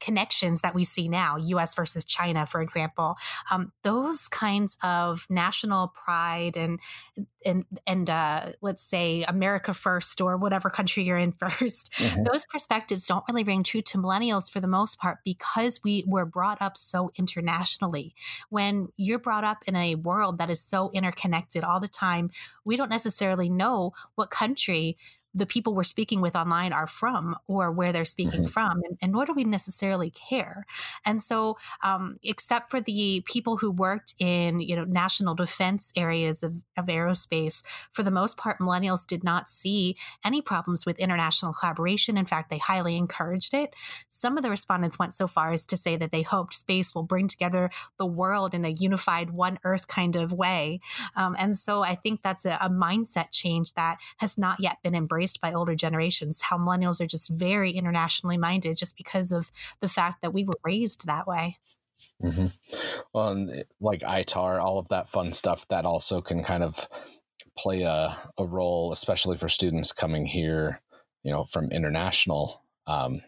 connections 0.00 0.60
that 0.60 0.74
we 0.74 0.84
see 0.84 1.08
now, 1.08 1.36
US 1.36 1.74
versus 1.74 2.04
China, 2.04 2.46
for 2.46 2.60
example, 2.60 3.16
um, 3.50 3.72
those 3.82 4.28
kinds 4.28 4.76
of 4.82 5.26
national 5.30 5.88
pride 5.88 6.56
and 6.56 6.80
and 7.44 7.64
and 7.86 8.08
uh, 8.08 8.52
let's 8.60 8.82
say 8.82 9.24
America 9.24 9.74
first 9.74 10.20
or 10.20 10.36
whatever 10.36 10.70
country 10.70 11.02
you're 11.02 11.16
in 11.16 11.32
1st 11.42 11.90
mm-hmm. 11.90 12.22
those 12.24 12.44
perspectives 12.46 13.06
don't 13.06 13.24
really 13.28 13.44
ring 13.44 13.62
true 13.62 13.82
to 13.82 13.98
millennials 13.98 14.50
for 14.50 14.60
the 14.60 14.68
most 14.68 14.98
part 14.98 15.18
because 15.24 15.80
we 15.82 16.04
were 16.06 16.24
brought 16.24 16.60
up 16.62 16.76
so 16.76 17.10
internationally. 17.16 18.14
When 18.48 18.88
you're 18.96 19.18
brought 19.18 19.44
up 19.44 19.64
in 19.66 19.76
a 19.76 19.94
world 19.96 20.38
that 20.38 20.50
is 20.50 20.62
so 20.62 20.90
interconnected 20.92 21.64
all 21.64 21.80
the 21.80 21.88
time, 21.88 22.30
we 22.64 22.76
don't 22.76 22.90
necessarily 22.90 23.48
know 23.48 23.92
what 24.14 24.30
country 24.30 24.96
the 25.34 25.46
people 25.46 25.74
we're 25.74 25.82
speaking 25.82 26.20
with 26.20 26.36
online 26.36 26.72
are 26.72 26.86
from 26.86 27.36
or 27.46 27.70
where 27.70 27.92
they're 27.92 28.04
speaking 28.04 28.42
mm-hmm. 28.42 28.50
from, 28.50 28.82
and, 28.84 28.98
and, 29.00 29.12
nor 29.12 29.24
do 29.24 29.32
we 29.32 29.44
necessarily 29.44 30.10
care. 30.10 30.66
And 31.04 31.22
so, 31.22 31.56
um, 31.82 32.16
except 32.22 32.70
for 32.70 32.80
the 32.80 33.22
people 33.24 33.56
who 33.56 33.70
worked 33.70 34.14
in 34.18 34.60
you 34.60 34.76
know 34.76 34.84
national 34.84 35.34
defense 35.34 35.92
areas 35.96 36.42
of, 36.42 36.56
of 36.76 36.86
aerospace, 36.86 37.62
for 37.92 38.02
the 38.02 38.10
most 38.10 38.36
part, 38.36 38.58
millennials 38.58 39.06
did 39.06 39.24
not 39.24 39.48
see 39.48 39.96
any 40.24 40.42
problems 40.42 40.84
with 40.84 40.98
international 40.98 41.52
collaboration. 41.52 42.18
In 42.18 42.26
fact, 42.26 42.50
they 42.50 42.58
highly 42.58 42.96
encouraged 42.96 43.54
it. 43.54 43.74
Some 44.08 44.36
of 44.36 44.42
the 44.42 44.50
respondents 44.50 44.98
went 44.98 45.14
so 45.14 45.26
far 45.26 45.50
as 45.50 45.66
to 45.68 45.76
say 45.76 45.96
that 45.96 46.12
they 46.12 46.22
hoped 46.22 46.54
space 46.54 46.94
will 46.94 47.02
bring 47.02 47.28
together 47.28 47.70
the 47.96 48.06
world 48.06 48.54
in 48.54 48.64
a 48.64 48.70
unified 48.70 49.30
one 49.30 49.58
Earth 49.64 49.88
kind 49.88 50.16
of 50.16 50.32
way. 50.32 50.80
Um, 51.16 51.36
and 51.38 51.56
so, 51.56 51.82
I 51.82 51.94
think 51.94 52.22
that's 52.22 52.44
a, 52.44 52.58
a 52.60 52.68
mindset 52.68 53.30
change 53.30 53.72
that 53.74 53.98
has 54.18 54.36
not 54.36 54.60
yet 54.60 54.82
been 54.82 54.94
embraced 54.94 55.21
embraced 55.22 55.40
by 55.40 55.52
older 55.52 55.76
generations. 55.76 56.40
How 56.40 56.58
millennials 56.58 57.00
are 57.00 57.06
just 57.06 57.30
very 57.30 57.70
internationally 57.70 58.36
minded, 58.36 58.76
just 58.76 58.96
because 58.96 59.30
of 59.30 59.52
the 59.80 59.88
fact 59.88 60.20
that 60.22 60.34
we 60.34 60.42
were 60.42 60.58
raised 60.64 61.06
that 61.06 61.28
way. 61.28 61.58
Mm-hmm. 62.20 62.46
Well, 63.14 63.28
and 63.28 63.50
eh, 63.50 63.62
like 63.80 64.00
ITAR, 64.00 64.60
all 64.60 64.78
of 64.78 64.88
that 64.88 65.08
fun 65.08 65.32
stuff 65.32 65.66
that 65.68 65.84
also 65.84 66.20
can 66.20 66.42
kind 66.42 66.64
of 66.64 66.88
play 67.56 67.82
a, 67.82 68.18
a 68.36 68.44
role, 68.44 68.92
especially 68.92 69.38
for 69.38 69.48
students 69.48 69.92
coming 69.92 70.26
here, 70.26 70.80
you 71.22 71.30
know, 71.30 71.44
from 71.44 71.70
international. 71.70 72.62
Um, 72.88 73.22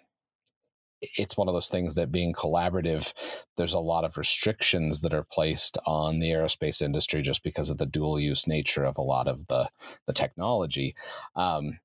it's 1.17 1.37
one 1.37 1.49
of 1.49 1.55
those 1.55 1.69
things 1.69 1.95
that 1.95 2.11
being 2.11 2.33
collaborative, 2.33 3.13
there's 3.57 3.75
a 3.75 3.79
lot 3.79 4.05
of 4.05 4.17
restrictions 4.17 5.01
that 5.01 5.15
are 5.15 5.27
placed 5.31 5.79
on 5.87 6.19
the 6.19 6.31
aerospace 6.31 6.83
industry 6.83 7.23
just 7.23 7.43
because 7.43 7.71
of 7.71 7.79
the 7.79 7.87
dual 7.87 8.19
use 8.19 8.47
nature 8.47 8.85
of 8.85 8.99
a 8.99 9.03
lot 9.03 9.29
of 9.29 9.47
the 9.49 9.69
the 10.07 10.13
technology. 10.13 10.95
Um, 11.37 11.79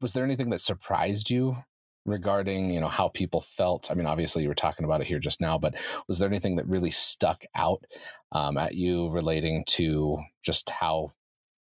was 0.00 0.12
there 0.12 0.24
anything 0.24 0.50
that 0.50 0.60
surprised 0.60 1.30
you 1.30 1.56
regarding 2.04 2.70
you 2.70 2.80
know 2.80 2.88
how 2.88 3.08
people 3.08 3.44
felt? 3.56 3.90
I 3.90 3.94
mean 3.94 4.06
obviously 4.06 4.42
you 4.42 4.48
were 4.48 4.54
talking 4.54 4.84
about 4.84 5.00
it 5.00 5.06
here 5.06 5.18
just 5.18 5.40
now 5.40 5.58
but 5.58 5.74
was 6.08 6.18
there 6.18 6.28
anything 6.28 6.56
that 6.56 6.68
really 6.68 6.90
stuck 6.90 7.42
out 7.54 7.84
um, 8.32 8.56
at 8.58 8.74
you 8.74 9.08
relating 9.10 9.64
to 9.66 10.18
just 10.42 10.70
how 10.70 11.12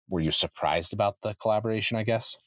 were 0.09 0.19
you 0.19 0.31
surprised 0.31 0.93
about 0.93 1.17
the 1.23 1.35
collaboration 1.41 1.97
i 1.97 2.03
guess? 2.03 2.37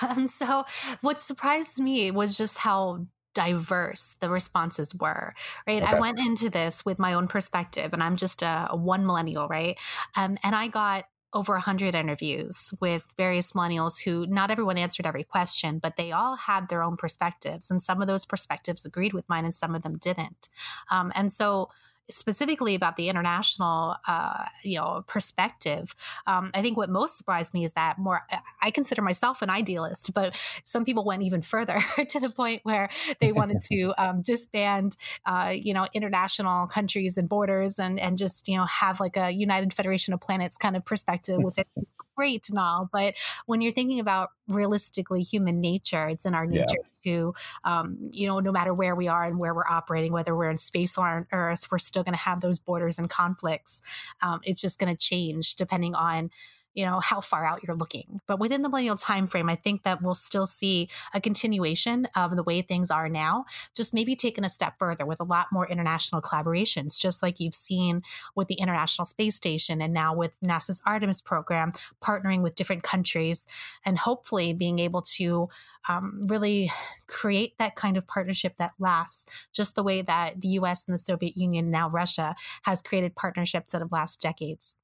Um, 0.00 0.28
so 0.28 0.64
what 1.00 1.20
surprised 1.20 1.80
me 1.80 2.10
was 2.12 2.38
just 2.38 2.58
how 2.58 3.06
diverse 3.34 4.14
the 4.20 4.30
responses 4.30 4.94
were 4.94 5.34
right? 5.66 5.82
Okay. 5.82 5.92
i 5.92 5.98
went 5.98 6.20
into 6.20 6.50
this 6.50 6.84
with 6.84 6.98
my 6.98 7.14
own 7.14 7.26
perspective 7.26 7.92
and 7.92 8.02
i'm 8.02 8.16
just 8.16 8.42
a, 8.42 8.68
a 8.70 8.76
one 8.76 9.06
millennial 9.06 9.48
right? 9.48 9.78
Um, 10.16 10.38
and 10.44 10.54
i 10.54 10.68
got 10.68 11.06
over 11.34 11.54
100 11.54 11.94
interviews 11.94 12.74
with 12.80 13.08
various 13.16 13.52
millennials 13.52 14.02
who 14.02 14.26
not 14.26 14.50
everyone 14.50 14.78
answered 14.78 15.06
every 15.06 15.24
question, 15.24 15.78
but 15.78 15.96
they 15.96 16.12
all 16.12 16.36
had 16.36 16.68
their 16.68 16.82
own 16.82 16.96
perspectives. 16.96 17.70
And 17.70 17.82
some 17.82 18.00
of 18.00 18.08
those 18.08 18.24
perspectives 18.24 18.84
agreed 18.84 19.12
with 19.12 19.28
mine 19.28 19.44
and 19.44 19.54
some 19.54 19.74
of 19.74 19.82
them 19.82 19.96
didn't. 19.98 20.48
Um, 20.90 21.12
and 21.14 21.32
so 21.32 21.70
specifically 22.12 22.74
about 22.74 22.96
the 22.96 23.08
international 23.08 23.96
uh, 24.06 24.44
you 24.62 24.78
know 24.78 25.04
perspective 25.06 25.94
um, 26.26 26.50
i 26.54 26.62
think 26.62 26.76
what 26.76 26.90
most 26.90 27.16
surprised 27.16 27.54
me 27.54 27.64
is 27.64 27.72
that 27.72 27.98
more 27.98 28.22
i 28.60 28.70
consider 28.70 29.02
myself 29.02 29.42
an 29.42 29.50
idealist 29.50 30.12
but 30.14 30.36
some 30.64 30.84
people 30.84 31.04
went 31.04 31.22
even 31.22 31.42
further 31.42 31.82
to 32.08 32.20
the 32.20 32.30
point 32.30 32.60
where 32.64 32.88
they 33.20 33.32
wanted 33.32 33.60
to 33.72 33.92
um, 33.98 34.22
disband 34.22 34.96
uh, 35.26 35.52
you 35.54 35.74
know 35.74 35.86
international 35.92 36.66
countries 36.66 37.18
and 37.18 37.28
borders 37.28 37.78
and 37.78 37.98
and 37.98 38.18
just 38.18 38.48
you 38.48 38.56
know 38.56 38.64
have 38.66 39.00
like 39.00 39.16
a 39.16 39.30
united 39.30 39.72
federation 39.72 40.14
of 40.14 40.20
planets 40.20 40.56
kind 40.56 40.76
of 40.76 40.84
perspective 40.84 41.38
which 41.42 41.58
is 41.58 41.84
great 42.22 42.48
and 42.50 42.58
all 42.58 42.88
but 42.92 43.14
when 43.46 43.60
you're 43.60 43.72
thinking 43.72 43.98
about 43.98 44.30
realistically 44.46 45.22
human 45.22 45.60
nature 45.60 46.06
it's 46.06 46.24
in 46.24 46.34
our 46.34 46.46
nature 46.46 46.78
yeah. 47.02 47.12
to 47.12 47.34
um, 47.64 47.98
you 48.12 48.28
know 48.28 48.38
no 48.38 48.52
matter 48.52 48.72
where 48.72 48.94
we 48.94 49.08
are 49.08 49.24
and 49.24 49.40
where 49.40 49.52
we're 49.52 49.66
operating 49.66 50.12
whether 50.12 50.36
we're 50.36 50.48
in 50.48 50.56
space 50.56 50.96
or 50.96 51.04
on 51.04 51.26
earth 51.32 51.66
we're 51.72 51.78
still 51.78 52.04
going 52.04 52.14
to 52.14 52.20
have 52.20 52.40
those 52.40 52.60
borders 52.60 52.96
and 52.96 53.10
conflicts 53.10 53.82
um, 54.20 54.38
it's 54.44 54.60
just 54.60 54.78
going 54.78 54.94
to 54.94 54.96
change 54.96 55.56
depending 55.56 55.96
on 55.96 56.30
you 56.74 56.84
know 56.84 57.00
how 57.00 57.20
far 57.20 57.44
out 57.44 57.60
you're 57.66 57.76
looking. 57.76 58.20
But 58.26 58.40
within 58.40 58.62
the 58.62 58.68
millennial 58.68 58.96
time 58.96 59.26
frame 59.26 59.48
i 59.48 59.54
think 59.54 59.82
that 59.82 60.02
we'll 60.02 60.14
still 60.14 60.46
see 60.46 60.88
a 61.14 61.20
continuation 61.20 62.06
of 62.16 62.34
the 62.36 62.42
way 62.42 62.62
things 62.62 62.90
are 62.90 63.08
now 63.08 63.44
just 63.76 63.94
maybe 63.94 64.16
taken 64.16 64.44
a 64.44 64.48
step 64.48 64.74
further 64.78 65.04
with 65.04 65.20
a 65.20 65.24
lot 65.24 65.46
more 65.52 65.68
international 65.68 66.22
collaborations 66.22 66.98
just 66.98 67.22
like 67.22 67.38
you've 67.38 67.54
seen 67.54 68.02
with 68.34 68.48
the 68.48 68.54
international 68.54 69.06
space 69.06 69.36
station 69.36 69.80
and 69.82 69.92
now 69.92 70.14
with 70.14 70.32
nasa's 70.40 70.80
artemis 70.86 71.20
program 71.20 71.72
partnering 72.02 72.42
with 72.42 72.54
different 72.54 72.82
countries 72.82 73.46
and 73.84 73.98
hopefully 73.98 74.52
being 74.52 74.78
able 74.78 75.02
to 75.02 75.48
um, 75.88 76.26
really 76.26 76.70
create 77.08 77.58
that 77.58 77.74
kind 77.74 77.96
of 77.96 78.06
partnership 78.06 78.56
that 78.56 78.72
lasts 78.78 79.26
just 79.52 79.74
the 79.74 79.82
way 79.82 80.02
that 80.02 80.40
the 80.40 80.48
us 80.48 80.86
and 80.86 80.94
the 80.94 80.98
soviet 80.98 81.36
union 81.36 81.70
now 81.70 81.88
russia 81.90 82.34
has 82.62 82.80
created 82.80 83.14
partnerships 83.14 83.72
that 83.72 83.80
have 83.80 83.92
lasted 83.92 84.22
decades 84.22 84.76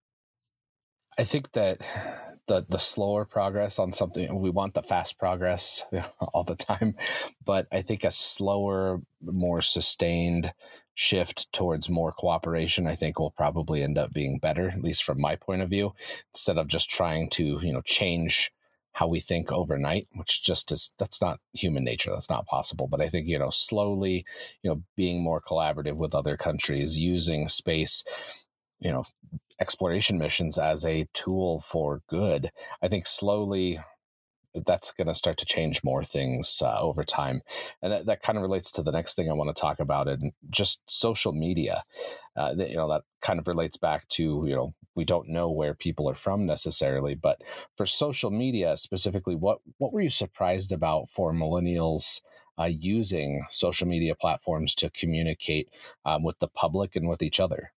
I 1.18 1.24
think 1.24 1.52
that 1.52 1.80
the 2.46 2.64
the 2.68 2.78
slower 2.78 3.24
progress 3.24 3.78
on 3.78 3.92
something 3.92 4.40
we 4.40 4.50
want 4.50 4.74
the 4.74 4.82
fast 4.82 5.18
progress 5.18 5.84
all 6.32 6.44
the 6.44 6.56
time, 6.56 6.94
but 7.44 7.66
I 7.72 7.82
think 7.82 8.04
a 8.04 8.10
slower, 8.10 9.00
more 9.20 9.60
sustained 9.62 10.52
shift 10.94 11.52
towards 11.52 11.88
more 11.88 12.10
cooperation 12.10 12.88
I 12.88 12.96
think 12.96 13.20
will 13.20 13.30
probably 13.30 13.84
end 13.84 13.98
up 13.98 14.12
being 14.12 14.38
better 14.38 14.70
at 14.70 14.82
least 14.82 15.04
from 15.04 15.20
my 15.20 15.36
point 15.36 15.62
of 15.62 15.70
view 15.70 15.92
instead 16.34 16.58
of 16.58 16.66
just 16.66 16.90
trying 16.90 17.30
to, 17.30 17.60
you 17.62 17.72
know, 17.72 17.82
change 17.82 18.50
how 18.98 19.06
we 19.06 19.20
think 19.20 19.52
overnight, 19.52 20.08
which 20.14 20.42
just 20.42 20.72
is 20.72 20.92
that's 20.98 21.20
not 21.22 21.38
human 21.52 21.84
nature. 21.84 22.10
That's 22.10 22.28
not 22.28 22.46
possible. 22.46 22.88
But 22.88 23.00
I 23.00 23.08
think, 23.08 23.28
you 23.28 23.38
know, 23.38 23.50
slowly, 23.50 24.24
you 24.62 24.70
know, 24.70 24.82
being 24.96 25.22
more 25.22 25.40
collaborative 25.40 25.94
with 25.94 26.16
other 26.16 26.36
countries, 26.36 26.98
using 26.98 27.48
space, 27.48 28.02
you 28.80 28.90
know, 28.90 29.04
exploration 29.60 30.18
missions 30.18 30.58
as 30.58 30.84
a 30.84 31.06
tool 31.14 31.64
for 31.68 32.02
good. 32.08 32.50
I 32.82 32.88
think 32.88 33.06
slowly 33.06 33.80
that's 34.66 34.92
going 34.92 35.06
to 35.06 35.14
start 35.14 35.38
to 35.38 35.44
change 35.44 35.84
more 35.84 36.04
things 36.04 36.62
uh, 36.64 36.80
over 36.80 37.04
time. 37.04 37.42
And 37.82 37.92
that, 37.92 38.06
that 38.06 38.22
kind 38.22 38.38
of 38.38 38.42
relates 38.42 38.72
to 38.72 38.82
the 38.82 38.90
next 38.90 39.14
thing 39.14 39.30
I 39.30 39.34
want 39.34 39.54
to 39.54 39.60
talk 39.60 39.80
about 39.80 40.08
and 40.08 40.32
just 40.50 40.80
social 40.86 41.32
media. 41.32 41.84
Uh, 42.36 42.54
that, 42.54 42.70
you 42.70 42.76
know, 42.76 42.88
that 42.88 43.02
kind 43.20 43.38
of 43.38 43.48
relates 43.48 43.76
back 43.76 44.08
to, 44.08 44.44
you 44.46 44.54
know, 44.54 44.72
we 44.94 45.04
don't 45.04 45.28
know 45.28 45.50
where 45.50 45.74
people 45.74 46.08
are 46.08 46.14
from 46.14 46.46
necessarily, 46.46 47.14
but 47.14 47.40
for 47.76 47.84
social 47.84 48.30
media 48.30 48.76
specifically, 48.76 49.34
what, 49.34 49.58
what 49.78 49.92
were 49.92 50.00
you 50.00 50.10
surprised 50.10 50.72
about 50.72 51.08
for 51.14 51.32
millennials 51.32 52.20
uh, 52.58 52.64
using 52.64 53.44
social 53.50 53.86
media 53.86 54.14
platforms 54.14 54.74
to 54.76 54.90
communicate 54.90 55.68
um, 56.04 56.22
with 56.22 56.38
the 56.38 56.48
public 56.48 56.96
and 56.96 57.08
with 57.08 57.22
each 57.22 57.40
other? 57.40 57.72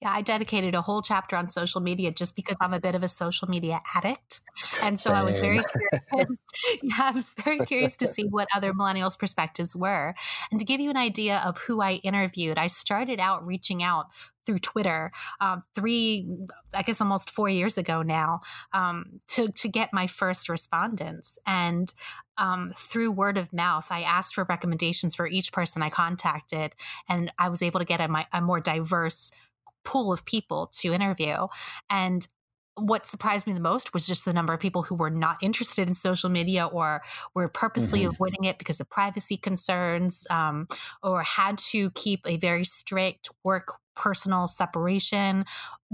Yeah, 0.00 0.10
I 0.10 0.22
dedicated 0.22 0.74
a 0.74 0.82
whole 0.82 1.00
chapter 1.00 1.36
on 1.36 1.48
social 1.48 1.80
media 1.80 2.10
just 2.10 2.36
because 2.36 2.56
I'm 2.60 2.74
a 2.74 2.80
bit 2.80 2.94
of 2.94 3.02
a 3.02 3.08
social 3.08 3.48
media 3.48 3.80
addict. 3.94 4.40
And 4.82 5.00
so 5.00 5.10
Same. 5.10 5.16
I 5.16 5.22
was 5.22 5.38
very 5.38 5.60
curious. 5.60 6.02
yeah, 6.82 6.94
I 7.00 7.10
was 7.12 7.34
very 7.42 7.58
curious 7.60 7.96
to 7.98 8.06
see 8.06 8.24
what 8.24 8.48
other 8.54 8.72
millennials' 8.72 9.18
perspectives 9.18 9.74
were. 9.74 10.14
And 10.50 10.60
to 10.60 10.66
give 10.66 10.80
you 10.80 10.90
an 10.90 10.96
idea 10.96 11.42
of 11.44 11.58
who 11.58 11.80
I 11.80 11.94
interviewed, 12.02 12.58
I 12.58 12.66
started 12.66 13.20
out 13.20 13.46
reaching 13.46 13.82
out 13.82 14.06
through 14.44 14.58
Twitter 14.58 15.10
um, 15.40 15.62
three, 15.74 16.28
I 16.74 16.82
guess 16.82 17.00
almost 17.00 17.30
four 17.30 17.48
years 17.48 17.78
ago 17.78 18.02
now, 18.02 18.40
um, 18.72 19.20
to 19.28 19.50
to 19.50 19.68
get 19.68 19.92
my 19.92 20.06
first 20.06 20.48
respondents. 20.48 21.38
And 21.46 21.92
um, 22.36 22.72
through 22.76 23.12
word 23.12 23.38
of 23.38 23.52
mouth, 23.52 23.86
I 23.90 24.02
asked 24.02 24.34
for 24.34 24.44
recommendations 24.48 25.14
for 25.14 25.26
each 25.26 25.52
person 25.52 25.82
I 25.82 25.90
contacted, 25.90 26.74
and 27.08 27.32
I 27.38 27.48
was 27.48 27.62
able 27.62 27.80
to 27.80 27.86
get 27.86 28.00
a, 28.00 28.26
a 28.32 28.40
more 28.40 28.60
diverse 28.60 29.30
pool 29.84 30.12
of 30.12 30.24
people 30.24 30.70
to 30.80 30.92
interview. 30.92 31.46
And 31.90 32.26
what 32.76 33.06
surprised 33.06 33.46
me 33.46 33.52
the 33.52 33.60
most 33.60 33.94
was 33.94 34.06
just 34.06 34.24
the 34.24 34.32
number 34.32 34.52
of 34.52 34.60
people 34.60 34.82
who 34.82 34.94
were 34.94 35.10
not 35.10 35.36
interested 35.40 35.86
in 35.86 35.94
social 35.94 36.28
media 36.28 36.66
or 36.66 37.02
were 37.34 37.48
purposely 37.48 38.00
mm-hmm. 38.00 38.10
avoiding 38.10 38.44
it 38.44 38.58
because 38.58 38.80
of 38.80 38.90
privacy 38.90 39.36
concerns 39.36 40.26
um, 40.28 40.66
or 41.02 41.22
had 41.22 41.58
to 41.58 41.90
keep 41.92 42.20
a 42.26 42.36
very 42.36 42.64
strict 42.64 43.30
work 43.44 43.74
personal 43.94 44.48
separation 44.48 45.44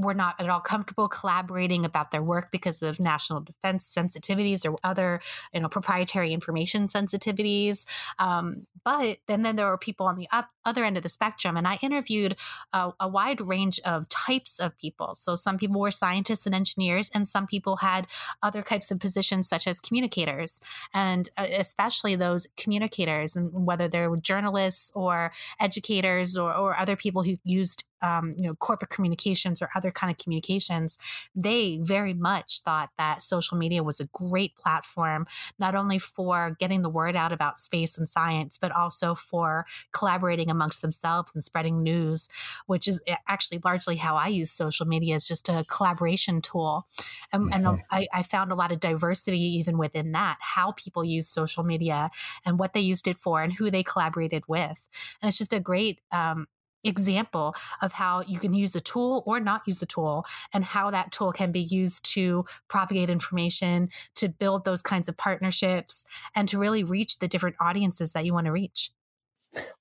were 0.01 0.15
not 0.15 0.41
at 0.41 0.49
all 0.49 0.61
comfortable 0.61 1.09
collaborating 1.09 1.85
about 1.85 2.11
their 2.11 2.23
work 2.23 2.51
because 2.51 2.83
of 2.83 3.01
national 3.01 3.41
defense 3.41 3.93
sensitivities 3.97 4.69
or 4.69 4.77
other 4.85 5.21
you 5.53 5.61
know 5.61 5.69
proprietary 5.69 6.33
information 6.33 6.87
sensitivities. 6.87 7.87
Um, 8.19 8.57
but 8.85 9.19
then 9.27 9.43
then 9.43 9.57
there 9.57 9.67
were 9.67 9.79
people 9.79 10.07
on 10.07 10.17
the 10.17 10.29
up, 10.33 10.51
other 10.65 10.85
end 10.85 10.97
of 10.97 11.03
the 11.03 11.09
spectrum 11.09 11.57
and 11.57 11.67
i 11.67 11.79
interviewed 11.83 12.37
a, 12.73 12.91
a 13.01 13.09
wide 13.09 13.41
range 13.41 13.81
of 13.85 14.09
types 14.09 14.59
of 14.59 14.77
people. 14.79 15.15
So 15.15 15.37
some 15.37 15.59
people 15.59 15.81
were 15.81 15.91
scientists 15.91 16.47
and 16.47 16.55
engineers 16.55 17.11
and 17.15 17.27
some 17.27 17.47
people 17.47 17.77
had 17.77 18.07
other 18.43 18.63
types 18.63 18.91
of 18.91 18.99
positions 18.99 19.49
such 19.49 19.67
as 19.67 19.81
communicators. 19.81 20.61
And 20.93 21.29
uh, 21.37 21.47
especially 21.59 22.15
those 22.17 22.47
communicators 22.57 23.37
and 23.37 23.51
whether 23.67 23.89
they're 23.89 24.15
journalists 24.17 24.93
or 24.95 25.33
educators 25.59 26.37
or, 26.37 26.55
or 26.55 26.77
other 26.77 26.97
people 26.97 27.23
who 27.23 27.37
used 27.45 27.85
um, 28.03 28.33
you 28.37 28.43
know 28.43 28.55
corporate 28.55 28.91
communications 28.91 29.61
or 29.61 29.69
other 29.75 29.91
kind 29.91 30.11
of 30.11 30.17
communications 30.19 30.99
they 31.35 31.79
very 31.83 32.15
much 32.15 32.63
thought 32.63 32.91
that 32.99 33.23
social 33.23 33.57
media 33.57 33.83
was 33.83 34.01
a 34.01 34.07
great 34.13 34.57
platform 34.57 35.27
not 35.59 35.75
only 35.75 35.99
for 35.99 36.57
getting 36.59 36.83
the 36.83 36.89
word 36.89 37.17
out 37.17 37.33
about 37.33 37.59
space 37.59 37.97
and 37.99 38.09
science 38.09 38.59
but 38.61 38.73
also 38.73 39.15
for 39.15 39.67
collaborating 39.93 40.51
amongst 40.51 40.83
themselves 40.83 41.33
and 41.35 41.45
spreading 41.45 41.83
news 41.83 42.29
which 42.67 42.89
is 42.89 43.03
eh, 43.07 43.17
actually 43.29 43.61
largely 43.65 43.97
how 43.97 44.17
i 44.17 44.27
use 44.27 44.51
social 44.51 44.87
media 44.87 45.15
as 45.15 45.27
just 45.27 45.49
a 45.49 45.65
collaboration 45.69 46.41
tool 46.41 46.87
and, 47.33 47.51
mm-hmm. 47.51 47.67
and 47.67 47.83
I, 47.91 48.07
I 48.13 48.23
found 48.23 48.53
a 48.53 48.55
lot 48.55 48.73
of 48.73 48.81
diversity 48.81 49.41
even 49.41 49.79
within 49.79 50.13
that 50.13 50.39
how 50.41 50.73
people 50.73 51.05
use 51.05 51.29
social 51.29 51.65
media 51.65 52.11
and 52.45 52.59
what 52.59 52.73
they 52.73 52.81
used 52.81 53.07
it 53.09 53.19
for 53.19 53.43
and 53.43 53.53
who 53.53 53.71
they 53.71 53.83
collaborated 53.83 54.45
with 54.49 54.89
and 55.21 55.29
it's 55.29 55.39
just 55.39 55.53
a 55.53 55.61
great 55.61 56.01
um, 56.13 56.47
example 56.85 57.55
of 57.83 57.93
how 57.93 58.23
you 58.23 58.39
can 58.39 58.55
use 58.55 58.73
the 58.73 58.81
tool 58.81 59.23
or 59.27 59.41
not 59.41 59.63
use 59.67 59.79
the 59.79 59.87
tool 59.87 60.25
and 60.53 60.65
how 60.65 60.91
that 60.91 61.13
tool 61.13 61.33
can 61.33 61.53
be 61.53 61.61
used 61.61 62.05
to 62.05 62.45
propagate 62.69 63.11
information 63.11 63.89
to 64.15 64.29
build 64.29 64.65
those 64.65 64.83
kinds 64.83 65.09
of 65.09 65.17
partnerships 65.17 66.05
and 66.35 66.49
to 66.49 66.59
really 66.59 66.85
reach 66.85 67.19
the 67.19 67.29
different 67.29 67.57
audiences 67.61 68.13
that 68.13 68.25
you 68.25 68.33
want 68.33 68.47
to 68.47 68.53
reach 68.53 68.93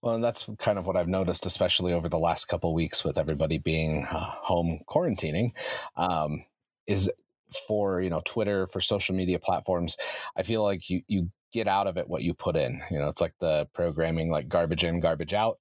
well, 0.02 0.16
and 0.16 0.24
that's 0.24 0.48
kind 0.58 0.80
of 0.80 0.88
what 0.88 0.96
I've 0.96 1.08
noticed, 1.08 1.46
especially 1.46 1.94
over 1.94 2.10
the 2.10 2.18
last 2.18 2.46
couple 2.46 2.74
weeks 2.74 3.04
with 3.04 3.18
everybody 3.18 3.60
being 3.60 4.06
uh, 4.06 4.32
home 4.42 4.80
quarantining, 4.90 5.52
um, 5.96 6.44
is 6.88 7.12
for 7.68 8.02
you 8.02 8.10
know 8.10 8.22
Twitter 8.26 8.68
for 8.68 8.82
social 8.82 9.16
media 9.16 9.40
platforms. 9.40 9.98
I 10.36 10.44
feel 10.44 10.64
like 10.64 10.90
you 10.90 11.02
you 11.08 11.30
get 11.52 11.68
out 11.68 11.88
of 11.88 11.98
it 11.98 12.10
what 12.10 12.24
you 12.24 12.34
put 12.34 12.56
in. 12.56 12.82
You 12.92 13.00
know, 13.00 13.08
it's 13.08 13.22
like 13.22 13.34
the 13.40 13.68
programming, 13.74 14.30
like 14.30 14.50
garbage 14.50 14.84
in, 14.84 15.00
garbage 15.00 15.34
out 15.34 15.58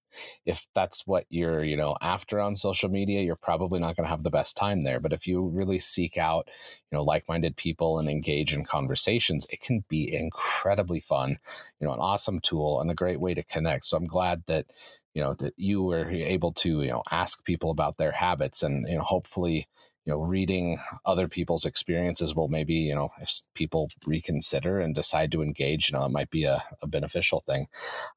if 0.46 0.66
that's 0.74 1.06
what 1.06 1.24
you're 1.30 1.64
you 1.64 1.76
know 1.76 1.96
after 2.00 2.40
on 2.40 2.56
social 2.56 2.88
media 2.88 3.22
you're 3.22 3.36
probably 3.36 3.78
not 3.78 3.96
going 3.96 4.04
to 4.04 4.10
have 4.10 4.22
the 4.22 4.30
best 4.30 4.56
time 4.56 4.82
there 4.82 5.00
but 5.00 5.12
if 5.12 5.26
you 5.26 5.46
really 5.46 5.78
seek 5.78 6.16
out 6.16 6.48
you 6.90 6.96
know 6.96 7.04
like-minded 7.04 7.56
people 7.56 7.98
and 7.98 8.08
engage 8.08 8.52
in 8.52 8.64
conversations 8.64 9.46
it 9.50 9.60
can 9.60 9.84
be 9.88 10.12
incredibly 10.12 11.00
fun 11.00 11.38
you 11.80 11.86
know 11.86 11.92
an 11.92 12.00
awesome 12.00 12.40
tool 12.40 12.80
and 12.80 12.90
a 12.90 12.94
great 12.94 13.20
way 13.20 13.34
to 13.34 13.42
connect 13.44 13.86
so 13.86 13.96
i'm 13.96 14.06
glad 14.06 14.42
that 14.46 14.66
you 15.14 15.22
know 15.22 15.34
that 15.34 15.54
you 15.56 15.82
were 15.82 16.10
able 16.10 16.52
to 16.52 16.82
you 16.82 16.90
know 16.90 17.02
ask 17.10 17.44
people 17.44 17.70
about 17.70 17.96
their 17.96 18.12
habits 18.12 18.62
and 18.62 18.88
you 18.88 18.96
know 18.96 19.04
hopefully 19.04 19.66
you 20.08 20.14
know 20.14 20.22
reading 20.22 20.80
other 21.04 21.28
people's 21.28 21.66
experiences 21.66 22.34
will 22.34 22.48
maybe 22.48 22.72
you 22.72 22.94
know 22.94 23.10
if 23.20 23.42
people 23.54 23.90
reconsider 24.06 24.80
and 24.80 24.94
decide 24.94 25.30
to 25.30 25.42
engage 25.42 25.90
you 25.90 25.98
know 25.98 26.04
it 26.06 26.10
might 26.10 26.30
be 26.30 26.44
a, 26.44 26.64
a 26.80 26.86
beneficial 26.86 27.42
thing. 27.46 27.68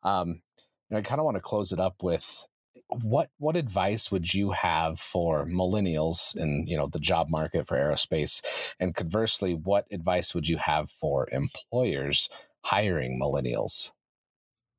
Um, 0.03 0.41
and 0.89 0.97
I 0.97 1.01
kind 1.01 1.19
of 1.19 1.25
want 1.25 1.35
to 1.35 1.41
close 1.41 1.73
it 1.73 1.79
up 1.81 2.01
with 2.01 2.45
what 2.87 3.29
what 3.39 3.57
advice 3.57 4.09
would 4.09 4.33
you 4.33 4.51
have 4.51 5.01
for 5.01 5.45
millennials 5.45 6.33
in 6.37 6.65
you 6.65 6.77
know 6.77 6.87
the 6.87 6.99
job 6.99 7.27
market 7.29 7.67
for 7.67 7.77
aerospace? 7.77 8.41
And 8.79 8.95
conversely 8.95 9.53
what 9.53 9.85
advice 9.91 10.33
would 10.33 10.47
you 10.47 10.57
have 10.57 10.89
for 10.91 11.27
employers 11.31 12.29
hiring 12.63 13.19
millennials 13.19 13.91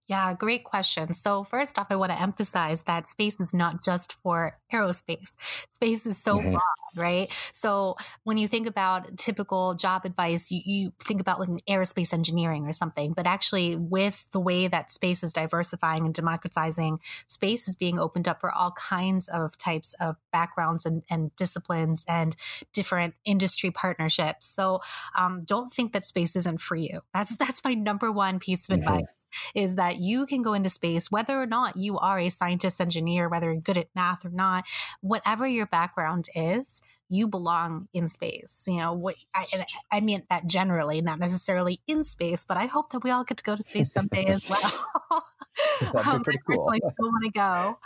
yeah, 0.08 0.34
great 0.34 0.64
question. 0.64 1.12
So, 1.12 1.44
first 1.44 1.78
off, 1.78 1.86
I 1.90 1.96
want 1.96 2.10
to 2.10 2.20
emphasize 2.20 2.82
that 2.82 3.06
space 3.06 3.38
is 3.38 3.54
not 3.54 3.84
just 3.84 4.14
for 4.22 4.58
aerospace. 4.72 5.36
Space 5.70 6.06
is 6.06 6.18
so 6.18 6.38
mm-hmm. 6.38 6.50
broad, 6.50 6.96
right? 6.96 7.32
So, 7.52 7.96
when 8.24 8.36
you 8.36 8.48
think 8.48 8.66
about 8.66 9.16
typical 9.16 9.74
job 9.74 10.04
advice, 10.04 10.50
you, 10.50 10.60
you 10.64 10.92
think 11.00 11.20
about 11.20 11.38
like 11.38 11.48
an 11.48 11.60
aerospace 11.68 12.12
engineering 12.12 12.66
or 12.66 12.72
something. 12.72 13.12
But 13.12 13.28
actually, 13.28 13.76
with 13.76 14.28
the 14.32 14.40
way 14.40 14.66
that 14.66 14.90
space 14.90 15.22
is 15.22 15.32
diversifying 15.32 16.04
and 16.04 16.12
democratizing, 16.12 16.98
space 17.28 17.68
is 17.68 17.76
being 17.76 18.00
opened 18.00 18.26
up 18.26 18.40
for 18.40 18.50
all 18.52 18.72
kinds 18.72 19.28
of 19.28 19.56
types 19.56 19.94
of 20.00 20.16
backgrounds 20.32 20.84
and, 20.84 21.04
and 21.10 21.34
disciplines 21.36 22.04
and 22.08 22.34
different 22.72 23.14
industry 23.24 23.70
partnerships. 23.70 24.46
So, 24.46 24.80
um, 25.16 25.42
don't 25.44 25.72
think 25.72 25.92
that 25.92 26.04
space 26.04 26.34
isn't 26.34 26.60
for 26.60 26.74
you. 26.74 27.02
That's 27.14 27.36
that's 27.36 27.62
my 27.62 27.74
number 27.74 28.10
one 28.10 28.40
piece 28.40 28.68
of 28.68 28.80
mm-hmm. 28.80 28.88
advice 28.88 29.06
is 29.54 29.76
that 29.76 29.98
you 29.98 30.26
can 30.26 30.42
go 30.42 30.54
into 30.54 30.70
space, 30.70 31.10
whether 31.10 31.40
or 31.40 31.46
not 31.46 31.76
you 31.76 31.98
are 31.98 32.18
a 32.18 32.28
scientist, 32.28 32.80
engineer, 32.80 33.28
whether 33.28 33.52
you're 33.52 33.60
good 33.60 33.76
at 33.76 33.88
math 33.94 34.24
or 34.24 34.30
not, 34.30 34.64
whatever 35.00 35.46
your 35.46 35.66
background 35.66 36.28
is, 36.34 36.82
you 37.08 37.28
belong 37.28 37.88
in 37.92 38.08
space. 38.08 38.64
You 38.66 38.78
know, 38.78 38.94
what 38.94 39.16
I, 39.34 39.66
I 39.90 40.00
mean 40.00 40.22
that 40.30 40.46
generally, 40.46 41.02
not 41.02 41.18
necessarily 41.18 41.80
in 41.86 42.04
space, 42.04 42.44
but 42.44 42.56
I 42.56 42.66
hope 42.66 42.90
that 42.90 43.04
we 43.04 43.10
all 43.10 43.24
get 43.24 43.36
to 43.36 43.44
go 43.44 43.54
to 43.54 43.62
space 43.62 43.92
someday 43.92 44.24
as 44.24 44.48
well. 44.48 45.24
um, 46.06 46.22
pretty 46.22 46.40
cool. 46.46 46.70
I 46.72 46.78
still 46.78 46.92
want 47.00 47.24
to 47.24 47.30
go. 47.30 47.78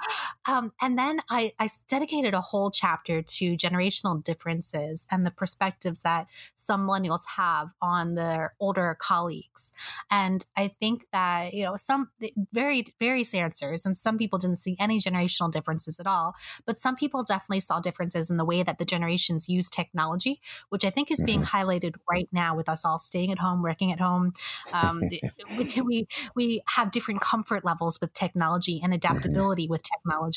Um, 0.48 0.72
and 0.80 0.98
then 0.98 1.20
I, 1.28 1.52
I 1.58 1.68
dedicated 1.88 2.34
a 2.34 2.40
whole 2.40 2.70
chapter 2.70 3.22
to 3.22 3.56
generational 3.56 4.22
differences 4.22 5.06
and 5.10 5.26
the 5.26 5.30
perspectives 5.30 6.02
that 6.02 6.26
some 6.54 6.86
millennials 6.86 7.22
have 7.36 7.74
on 7.82 8.14
their 8.14 8.54
older 8.60 8.96
colleagues. 9.00 9.72
And 10.10 10.44
I 10.56 10.68
think 10.68 11.06
that, 11.12 11.52
you 11.52 11.64
know, 11.64 11.76
some 11.76 12.10
very, 12.52 12.94
various 12.98 13.34
answers, 13.34 13.84
and 13.84 13.96
some 13.96 14.18
people 14.18 14.38
didn't 14.38 14.58
see 14.58 14.76
any 14.78 15.00
generational 15.00 15.50
differences 15.50 15.98
at 15.98 16.06
all, 16.06 16.34
but 16.64 16.78
some 16.78 16.96
people 16.96 17.22
definitely 17.22 17.60
saw 17.60 17.80
differences 17.80 18.30
in 18.30 18.36
the 18.36 18.44
way 18.44 18.62
that 18.62 18.78
the 18.78 18.84
generations 18.84 19.48
use 19.48 19.68
technology, 19.70 20.40
which 20.68 20.84
I 20.84 20.90
think 20.90 21.10
is 21.10 21.22
being 21.24 21.42
mm-hmm. 21.42 21.56
highlighted 21.56 21.96
right 22.10 22.28
now 22.32 22.56
with 22.56 22.68
us 22.68 22.84
all 22.84 22.98
staying 22.98 23.32
at 23.32 23.38
home, 23.38 23.62
working 23.62 23.92
at 23.92 24.00
home. 24.00 24.32
Um, 24.72 25.02
we, 25.58 25.82
we, 25.82 26.08
we 26.34 26.62
have 26.68 26.90
different 26.90 27.20
comfort 27.20 27.64
levels 27.64 28.00
with 28.00 28.12
technology 28.14 28.80
and 28.82 28.92
mm-hmm. 28.92 28.94
adaptability 28.94 29.64
mm-hmm. 29.64 29.72
with 29.72 29.82
technology. 29.82 30.35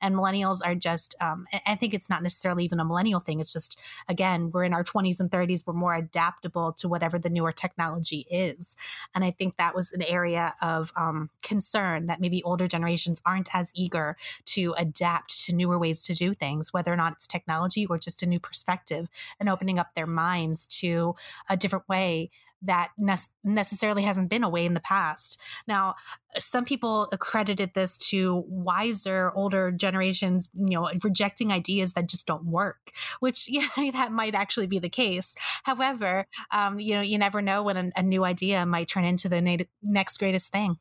And 0.00 0.14
millennials 0.14 0.60
are 0.64 0.74
just, 0.74 1.14
um, 1.20 1.46
I 1.66 1.74
think 1.74 1.94
it's 1.94 2.10
not 2.10 2.22
necessarily 2.22 2.64
even 2.64 2.80
a 2.80 2.84
millennial 2.84 3.20
thing. 3.20 3.40
It's 3.40 3.52
just, 3.52 3.80
again, 4.08 4.50
we're 4.52 4.64
in 4.64 4.74
our 4.74 4.84
20s 4.84 5.20
and 5.20 5.30
30s. 5.30 5.66
We're 5.66 5.74
more 5.74 5.94
adaptable 5.94 6.72
to 6.74 6.88
whatever 6.88 7.18
the 7.18 7.30
newer 7.30 7.52
technology 7.52 8.26
is. 8.30 8.76
And 9.14 9.24
I 9.24 9.30
think 9.30 9.56
that 9.56 9.74
was 9.74 9.92
an 9.92 10.02
area 10.02 10.54
of 10.62 10.92
um, 10.96 11.30
concern 11.42 12.06
that 12.06 12.20
maybe 12.20 12.42
older 12.42 12.66
generations 12.66 13.20
aren't 13.24 13.48
as 13.54 13.72
eager 13.74 14.16
to 14.46 14.74
adapt 14.78 15.44
to 15.44 15.54
newer 15.54 15.78
ways 15.78 16.04
to 16.06 16.14
do 16.14 16.34
things, 16.34 16.72
whether 16.72 16.92
or 16.92 16.96
not 16.96 17.12
it's 17.12 17.26
technology 17.26 17.86
or 17.86 17.98
just 17.98 18.22
a 18.22 18.26
new 18.26 18.40
perspective 18.40 19.08
and 19.40 19.48
opening 19.48 19.78
up 19.78 19.94
their 19.94 20.06
minds 20.06 20.66
to 20.66 21.14
a 21.48 21.56
different 21.56 21.88
way 21.88 22.30
that 22.66 22.90
ne- 22.98 23.14
necessarily 23.44 24.02
hasn't 24.02 24.30
been 24.30 24.44
a 24.44 24.48
way 24.48 24.66
in 24.66 24.74
the 24.74 24.80
past. 24.80 25.40
Now, 25.66 25.94
some 26.38 26.64
people 26.64 27.08
accredited 27.12 27.74
this 27.74 27.96
to 28.08 28.44
wiser 28.48 29.32
older 29.34 29.70
generations, 29.70 30.48
you 30.54 30.78
know, 30.78 30.90
rejecting 31.02 31.52
ideas 31.52 31.94
that 31.94 32.08
just 32.08 32.26
don't 32.26 32.44
work, 32.44 32.92
which 33.20 33.48
yeah, 33.48 33.68
that 33.92 34.12
might 34.12 34.34
actually 34.34 34.66
be 34.66 34.78
the 34.78 34.88
case. 34.88 35.34
However, 35.64 36.26
um, 36.50 36.78
you 36.78 36.94
know, 36.94 37.02
you 37.02 37.18
never 37.18 37.42
know 37.42 37.62
when 37.62 37.76
a, 37.76 37.90
a, 37.96 38.02
new 38.02 38.24
idea 38.24 38.64
might 38.66 38.88
turn 38.88 39.04
into 39.04 39.28
the 39.28 39.66
next 39.82 40.18
greatest 40.18 40.52
thing. 40.52 40.76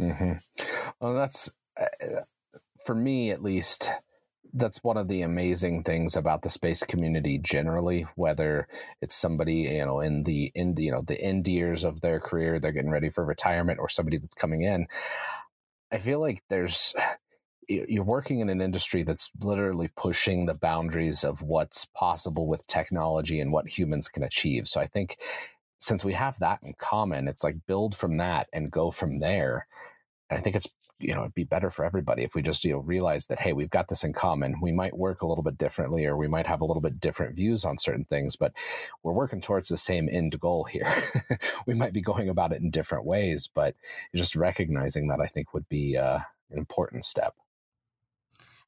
Mm-hmm. 0.00 0.64
Well, 1.00 1.14
that's 1.14 1.50
uh, 1.78 2.20
for 2.84 2.94
me 2.94 3.30
at 3.30 3.42
least 3.42 3.90
that's 4.54 4.82
one 4.82 4.96
of 4.96 5.08
the 5.08 5.22
amazing 5.22 5.82
things 5.82 6.16
about 6.16 6.42
the 6.42 6.50
space 6.50 6.82
community 6.82 7.38
generally 7.38 8.06
whether 8.16 8.66
it's 9.00 9.14
somebody 9.14 9.54
you 9.54 9.84
know 9.84 10.00
in 10.00 10.24
the 10.24 10.50
in 10.54 10.76
you 10.76 10.90
know 10.90 11.02
the 11.02 11.20
end 11.20 11.46
years 11.46 11.84
of 11.84 12.00
their 12.00 12.20
career 12.20 12.58
they're 12.58 12.72
getting 12.72 12.90
ready 12.90 13.10
for 13.10 13.24
retirement 13.24 13.78
or 13.78 13.88
somebody 13.88 14.18
that's 14.18 14.34
coming 14.34 14.62
in 14.62 14.86
i 15.92 15.98
feel 15.98 16.20
like 16.20 16.42
there's 16.48 16.94
you're 17.70 18.04
working 18.04 18.40
in 18.40 18.48
an 18.48 18.60
industry 18.60 19.02
that's 19.02 19.30
literally 19.40 19.88
pushing 19.96 20.46
the 20.46 20.54
boundaries 20.54 21.22
of 21.22 21.40
what's 21.40 21.86
possible 21.94 22.48
with 22.48 22.66
technology 22.66 23.40
and 23.40 23.52
what 23.52 23.68
humans 23.68 24.08
can 24.08 24.24
achieve. 24.24 24.66
So 24.66 24.80
i 24.80 24.86
think 24.86 25.18
since 25.78 26.04
we 26.04 26.12
have 26.12 26.38
that 26.40 26.60
in 26.62 26.74
common 26.78 27.28
it's 27.28 27.44
like 27.44 27.56
build 27.66 27.96
from 27.96 28.18
that 28.18 28.48
and 28.52 28.70
go 28.70 28.90
from 28.90 29.20
there. 29.20 29.66
And 30.28 30.38
i 30.38 30.42
think 30.42 30.56
it's 30.56 30.68
you 31.00 31.14
know 31.14 31.22
it'd 31.22 31.34
be 31.34 31.44
better 31.44 31.70
for 31.70 31.84
everybody 31.84 32.22
if 32.22 32.34
we 32.34 32.42
just 32.42 32.64
you 32.64 32.72
know 32.72 32.78
realize 32.80 33.26
that 33.26 33.40
hey 33.40 33.52
we've 33.52 33.70
got 33.70 33.88
this 33.88 34.04
in 34.04 34.12
common. 34.12 34.60
We 34.60 34.72
might 34.72 34.96
work 34.96 35.22
a 35.22 35.26
little 35.26 35.44
bit 35.44 35.58
differently 35.58 36.06
or 36.06 36.16
we 36.16 36.28
might 36.28 36.46
have 36.46 36.60
a 36.60 36.64
little 36.64 36.80
bit 36.80 37.00
different 37.00 37.36
views 37.36 37.64
on 37.64 37.78
certain 37.78 38.04
things 38.04 38.36
but 38.36 38.52
we're 39.02 39.12
working 39.12 39.40
towards 39.40 39.68
the 39.68 39.76
same 39.76 40.08
end 40.10 40.38
goal 40.40 40.64
here. 40.64 41.02
We 41.66 41.74
might 41.74 41.92
be 41.92 42.00
going 42.00 42.28
about 42.28 42.52
it 42.52 42.60
in 42.60 42.70
different 42.70 43.04
ways 43.04 43.48
but 43.52 43.74
just 44.14 44.36
recognizing 44.36 45.08
that 45.08 45.20
i 45.20 45.26
think 45.26 45.54
would 45.54 45.68
be 45.68 45.96
uh, 45.96 46.18
an 46.50 46.58
important 46.58 47.04
step 47.04 47.34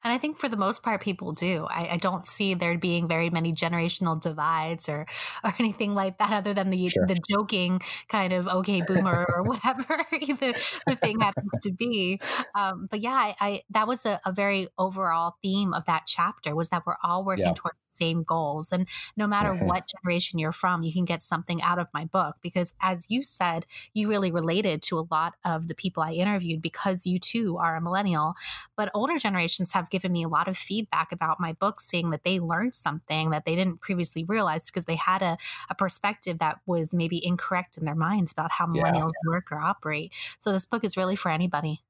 and 0.05 0.13
I 0.13 0.19
think 0.19 0.39
for 0.39 0.49
the 0.49 0.57
most 0.57 0.83
part, 0.83 1.01
people 1.01 1.33
do. 1.33 1.67
I, 1.69 1.91
I, 1.93 1.97
don't 1.97 2.27
see 2.27 2.55
there 2.55 2.77
being 2.77 3.07
very 3.07 3.31
many 3.31 3.53
generational 3.53 4.21
divides 4.21 4.89
or 4.89 5.07
or 5.45 5.55
anything 5.59 5.95
like 5.95 6.19
that, 6.19 6.33
other 6.33 6.55
than 6.55 6.71
the 6.71 6.89
sure. 6.89 7.07
the 7.07 7.19
joking 7.31 7.81
kind 8.09 8.33
of 8.33 8.49
okay 8.49 8.83
boomer 8.83 9.27
or 9.29 9.43
whatever 9.45 9.85
the, 10.11 10.81
the 10.87 10.97
thing 10.97 11.21
happens 11.21 11.53
to 11.63 11.73
be. 11.73 12.21
Um, 12.55 12.89
but 12.91 13.01
yeah, 13.01 13.13
I, 13.13 13.35
I, 13.41 13.63
that 13.71 13.87
was 13.87 14.07
a, 14.07 14.21
a, 14.25 14.33
very 14.33 14.69
overall 14.79 15.37
theme 15.43 15.75
of 15.75 15.85
that 15.85 16.05
chapter 16.07 16.55
was 16.57 16.71
that 16.71 16.85
we're 16.87 16.97
all 17.05 17.25
working 17.25 17.47
yeah. 17.47 17.53
towards 17.55 17.77
same 17.95 18.23
goals. 18.23 18.73
And 18.73 18.89
no 19.17 19.27
matter 19.27 19.51
mm-hmm. 19.51 19.67
what 19.67 19.89
generation 19.89 20.39
you're 20.39 20.53
from, 20.53 20.83
you 20.83 20.93
can 20.93 21.05
get 21.05 21.23
something 21.23 21.63
out 21.63 21.79
of 21.79 21.89
my 21.93 22.05
book 22.05 22.37
because, 22.43 22.73
as 22.83 23.11
you 23.11 23.23
said, 23.23 23.67
you 23.95 24.09
really 24.09 24.31
related 24.31 24.83
to 24.83 24.99
a 24.99 25.07
lot 25.11 25.35
of 25.45 25.69
the 25.69 25.75
people 25.75 26.03
I 26.03 26.13
interviewed 26.13 26.63
because 26.63 27.07
you 27.07 27.19
too 27.19 27.59
are 27.59 27.77
a 27.77 27.81
millennial. 27.81 28.35
But 28.77 28.91
older 28.95 29.19
generations 29.19 29.73
have 29.73 29.91
given 29.91 30.13
me 30.13 30.25
a 30.25 30.29
lot 30.29 30.49
of 30.49 30.57
feedback 30.57 31.13
about 31.13 31.41
my 31.41 31.53
book, 31.53 31.81
saying 31.81 32.11
that 32.11 32.25
they 32.25 32.41
learned 32.41 32.75
something 32.75 33.31
that 33.31 33.45
they 33.45 33.55
didn't 33.55 33.81
previously 33.81 34.25
realize 34.25 34.67
because 34.67 34.87
they 34.87 34.97
had 34.97 35.23
a, 35.23 35.37
a 35.71 35.75
perspective 35.75 36.39
that 36.39 36.61
was 36.67 36.95
maybe 36.95 37.25
incorrect 37.25 37.79
in 37.79 37.85
their 37.85 37.95
minds 37.95 38.33
about 38.33 38.53
how 38.53 38.67
millennials 38.67 39.11
yeah. 39.25 39.31
work 39.31 39.53
or 39.53 39.61
operate. 39.61 40.13
So, 40.39 40.53
this 40.53 40.67
book 40.67 40.85
is 40.85 40.97
really 40.97 41.17
for 41.17 41.31
anybody. 41.31 41.83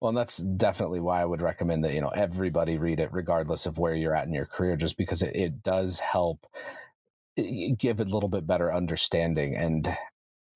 Well, 0.00 0.10
and 0.10 0.18
that's 0.18 0.38
definitely 0.38 1.00
why 1.00 1.22
I 1.22 1.24
would 1.24 1.42
recommend 1.42 1.84
that, 1.84 1.94
you 1.94 2.00
know, 2.00 2.08
everybody 2.08 2.78
read 2.78 3.00
it, 3.00 3.12
regardless 3.12 3.66
of 3.66 3.78
where 3.78 3.94
you're 3.94 4.14
at 4.14 4.26
in 4.26 4.34
your 4.34 4.46
career, 4.46 4.76
just 4.76 4.96
because 4.96 5.22
it, 5.22 5.34
it 5.34 5.62
does 5.62 5.98
help 5.98 6.46
give 7.78 8.00
a 8.00 8.04
little 8.04 8.28
bit 8.28 8.46
better 8.46 8.72
understanding. 8.72 9.56
And 9.56 9.96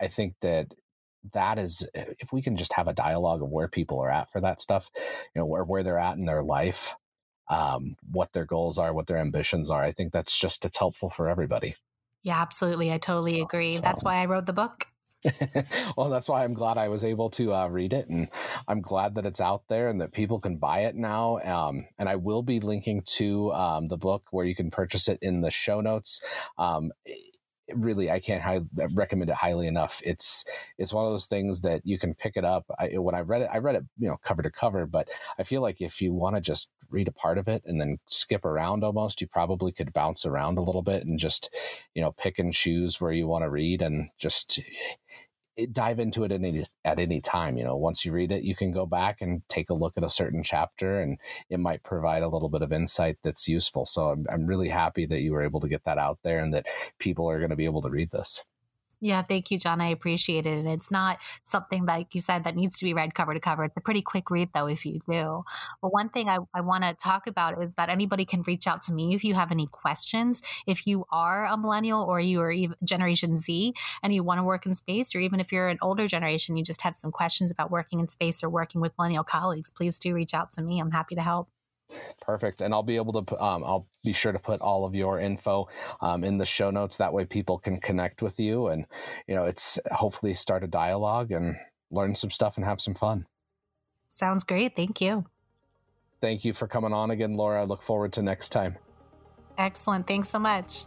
I 0.00 0.08
think 0.08 0.34
that 0.42 0.72
that 1.32 1.58
is 1.58 1.86
if 1.94 2.32
we 2.32 2.42
can 2.42 2.56
just 2.56 2.72
have 2.72 2.88
a 2.88 2.92
dialogue 2.92 3.42
of 3.42 3.48
where 3.48 3.68
people 3.68 4.00
are 4.00 4.10
at 4.10 4.30
for 4.30 4.40
that 4.40 4.60
stuff 4.60 4.90
you 5.34 5.40
know 5.40 5.46
where, 5.46 5.64
where 5.64 5.82
they're 5.82 5.98
at 5.98 6.16
in 6.16 6.24
their 6.24 6.42
life 6.42 6.94
um, 7.48 7.96
what 8.10 8.32
their 8.32 8.44
goals 8.44 8.78
are 8.78 8.92
what 8.92 9.06
their 9.06 9.18
ambitions 9.18 9.70
are 9.70 9.82
i 9.82 9.92
think 9.92 10.12
that's 10.12 10.38
just 10.38 10.64
it's 10.64 10.78
helpful 10.78 11.10
for 11.10 11.28
everybody. 11.28 11.74
Yeah 12.22 12.40
absolutely 12.40 12.92
i 12.92 12.98
totally 12.98 13.40
agree. 13.40 13.76
so, 13.76 13.82
that's 13.82 14.02
why 14.02 14.16
i 14.16 14.26
wrote 14.26 14.46
the 14.46 14.52
book 14.52 14.86
well, 15.96 16.08
that's 16.08 16.28
why 16.28 16.44
I'm 16.44 16.54
glad 16.54 16.78
I 16.78 16.88
was 16.88 17.04
able 17.04 17.30
to 17.30 17.54
uh, 17.54 17.68
read 17.68 17.92
it, 17.92 18.08
and 18.08 18.28
I'm 18.68 18.80
glad 18.80 19.14
that 19.14 19.26
it's 19.26 19.40
out 19.40 19.64
there 19.68 19.88
and 19.88 20.00
that 20.00 20.12
people 20.12 20.40
can 20.40 20.56
buy 20.56 20.80
it 20.80 20.94
now. 20.94 21.38
Um, 21.40 21.86
and 21.98 22.08
I 22.08 22.16
will 22.16 22.42
be 22.42 22.60
linking 22.60 23.02
to 23.02 23.52
um, 23.52 23.88
the 23.88 23.96
book 23.98 24.24
where 24.30 24.44
you 24.46 24.54
can 24.54 24.70
purchase 24.70 25.08
it 25.08 25.18
in 25.22 25.40
the 25.40 25.50
show 25.50 25.80
notes. 25.80 26.20
Um, 26.58 26.92
really 27.74 28.10
i 28.10 28.20
can't 28.20 28.42
high, 28.42 28.60
recommend 28.94 29.28
it 29.28 29.34
highly 29.34 29.66
enough 29.66 30.00
it's 30.04 30.44
it's 30.78 30.92
one 30.92 31.04
of 31.04 31.12
those 31.12 31.26
things 31.26 31.60
that 31.60 31.80
you 31.84 31.98
can 31.98 32.14
pick 32.14 32.36
it 32.36 32.44
up 32.44 32.64
I, 32.78 32.90
when 32.96 33.14
i 33.14 33.20
read 33.20 33.42
it 33.42 33.50
i 33.52 33.58
read 33.58 33.74
it 33.74 33.84
you 33.98 34.08
know 34.08 34.18
cover 34.22 34.42
to 34.42 34.50
cover 34.50 34.86
but 34.86 35.08
i 35.38 35.42
feel 35.42 35.62
like 35.62 35.80
if 35.80 36.00
you 36.00 36.12
want 36.12 36.36
to 36.36 36.40
just 36.40 36.68
read 36.90 37.08
a 37.08 37.12
part 37.12 37.38
of 37.38 37.48
it 37.48 37.62
and 37.66 37.80
then 37.80 37.98
skip 38.08 38.44
around 38.44 38.84
almost 38.84 39.20
you 39.20 39.26
probably 39.26 39.72
could 39.72 39.92
bounce 39.92 40.24
around 40.24 40.58
a 40.58 40.62
little 40.62 40.82
bit 40.82 41.04
and 41.04 41.18
just 41.18 41.50
you 41.94 42.02
know 42.02 42.12
pick 42.12 42.38
and 42.38 42.54
choose 42.54 43.00
where 43.00 43.12
you 43.12 43.26
want 43.26 43.42
to 43.42 43.50
read 43.50 43.82
and 43.82 44.10
just 44.18 44.60
dive 45.72 45.98
into 45.98 46.24
it 46.24 46.32
at 46.32 46.42
any, 46.42 46.64
at 46.84 46.98
any 46.98 47.20
time. 47.20 47.56
You 47.56 47.64
know, 47.64 47.76
once 47.76 48.04
you 48.04 48.12
read 48.12 48.32
it, 48.32 48.44
you 48.44 48.54
can 48.54 48.72
go 48.72 48.86
back 48.86 49.20
and 49.20 49.42
take 49.48 49.70
a 49.70 49.74
look 49.74 49.94
at 49.96 50.04
a 50.04 50.10
certain 50.10 50.42
chapter, 50.42 51.00
and 51.00 51.18
it 51.50 51.60
might 51.60 51.82
provide 51.82 52.22
a 52.22 52.28
little 52.28 52.48
bit 52.48 52.62
of 52.62 52.72
insight 52.72 53.16
that's 53.22 53.48
useful. 53.48 53.84
So 53.86 54.10
I'm, 54.10 54.26
I'm 54.30 54.46
really 54.46 54.68
happy 54.68 55.06
that 55.06 55.22
you 55.22 55.32
were 55.32 55.42
able 55.42 55.60
to 55.60 55.68
get 55.68 55.84
that 55.84 55.98
out 55.98 56.18
there 56.22 56.40
and 56.40 56.52
that 56.54 56.66
people 56.98 57.28
are 57.30 57.38
going 57.38 57.50
to 57.50 57.56
be 57.56 57.64
able 57.64 57.82
to 57.82 57.90
read 57.90 58.10
this. 58.10 58.44
Yeah, 59.00 59.20
thank 59.22 59.50
you, 59.50 59.58
John. 59.58 59.82
I 59.82 59.88
appreciate 59.88 60.46
it. 60.46 60.58
And 60.58 60.66
it's 60.66 60.90
not 60.90 61.18
something 61.44 61.84
like 61.84 62.14
you 62.14 62.20
said 62.20 62.44
that 62.44 62.56
needs 62.56 62.78
to 62.78 62.84
be 62.84 62.94
read 62.94 63.14
cover 63.14 63.34
to 63.34 63.40
cover. 63.40 63.64
It's 63.64 63.76
a 63.76 63.80
pretty 63.80 64.00
quick 64.00 64.30
read, 64.30 64.48
though, 64.54 64.66
if 64.66 64.86
you 64.86 65.00
do. 65.06 65.44
But 65.82 65.92
one 65.92 66.08
thing 66.08 66.30
I, 66.30 66.38
I 66.54 66.62
want 66.62 66.82
to 66.84 66.94
talk 66.94 67.26
about 67.26 67.62
is 67.62 67.74
that 67.74 67.90
anybody 67.90 68.24
can 68.24 68.42
reach 68.42 68.66
out 68.66 68.80
to 68.82 68.94
me 68.94 69.14
if 69.14 69.22
you 69.22 69.34
have 69.34 69.52
any 69.52 69.66
questions. 69.66 70.40
If 70.66 70.86
you 70.86 71.04
are 71.12 71.44
a 71.44 71.58
millennial 71.58 72.02
or 72.02 72.20
you 72.20 72.40
are 72.40 72.54
Generation 72.84 73.36
Z 73.36 73.74
and 74.02 74.14
you 74.14 74.22
want 74.22 74.38
to 74.38 74.44
work 74.44 74.64
in 74.64 74.72
space, 74.72 75.14
or 75.14 75.18
even 75.18 75.40
if 75.40 75.52
you're 75.52 75.68
an 75.68 75.78
older 75.82 76.08
generation, 76.08 76.56
you 76.56 76.64
just 76.64 76.80
have 76.80 76.96
some 76.96 77.12
questions 77.12 77.50
about 77.50 77.70
working 77.70 78.00
in 78.00 78.08
space 78.08 78.42
or 78.42 78.48
working 78.48 78.80
with 78.80 78.92
millennial 78.96 79.24
colleagues, 79.24 79.70
please 79.70 79.98
do 79.98 80.14
reach 80.14 80.32
out 80.32 80.52
to 80.52 80.62
me. 80.62 80.80
I'm 80.80 80.90
happy 80.90 81.16
to 81.16 81.22
help. 81.22 81.48
Perfect. 82.20 82.60
And 82.60 82.74
I'll 82.74 82.82
be 82.82 82.96
able 82.96 83.22
to, 83.22 83.42
um, 83.42 83.64
I'll 83.64 83.86
be 84.04 84.12
sure 84.12 84.32
to 84.32 84.38
put 84.38 84.60
all 84.60 84.84
of 84.84 84.94
your 84.94 85.20
info 85.20 85.68
um, 86.00 86.24
in 86.24 86.38
the 86.38 86.46
show 86.46 86.70
notes. 86.70 86.96
That 86.96 87.12
way 87.12 87.24
people 87.24 87.58
can 87.58 87.80
connect 87.80 88.22
with 88.22 88.38
you 88.40 88.68
and, 88.68 88.86
you 89.26 89.34
know, 89.34 89.44
it's 89.44 89.78
hopefully 89.92 90.34
start 90.34 90.64
a 90.64 90.66
dialogue 90.66 91.32
and 91.32 91.56
learn 91.90 92.14
some 92.14 92.30
stuff 92.30 92.56
and 92.56 92.64
have 92.64 92.80
some 92.80 92.94
fun. 92.94 93.26
Sounds 94.08 94.44
great. 94.44 94.74
Thank 94.76 95.00
you. 95.00 95.24
Thank 96.20 96.44
you 96.44 96.54
for 96.54 96.66
coming 96.66 96.92
on 96.92 97.10
again, 97.10 97.36
Laura. 97.36 97.62
I 97.62 97.64
look 97.64 97.82
forward 97.82 98.12
to 98.14 98.22
next 98.22 98.48
time. 98.48 98.76
Excellent. 99.58 100.06
Thanks 100.06 100.28
so 100.28 100.38
much. 100.38 100.86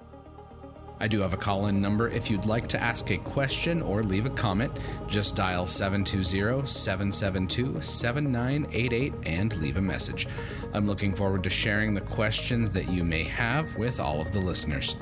I 1.02 1.08
do 1.08 1.22
have 1.22 1.34
a 1.34 1.38
call 1.38 1.68
in 1.68 1.82
number. 1.82 2.10
If 2.10 2.30
you'd 2.30 2.46
like 2.46 2.68
to 2.70 2.82
ask 2.82 3.10
a 3.10 3.18
question 3.18 3.82
or 3.82 4.04
leave 4.04 4.26
a 4.26 4.30
comment, 4.30 4.78
just 5.08 5.36
dial 5.36 5.66
720 5.66 6.66
772 6.66 7.82
7988 7.82 9.14
and 9.26 9.56
leave 9.62 9.78
a 9.78 9.82
message. 9.82 10.28
I'm 10.74 10.86
looking 10.86 11.16
forward 11.16 11.44
to 11.46 11.50
sharing 11.50 11.94
the 11.94 12.02
questions 12.02 12.72
that 12.72 12.90
you 12.90 13.06
may 13.06 13.24
have 13.24 13.78
with 13.78 14.00
all 14.00 14.20
of 14.20 14.32
the 14.32 14.40
listeners. 14.40 14.98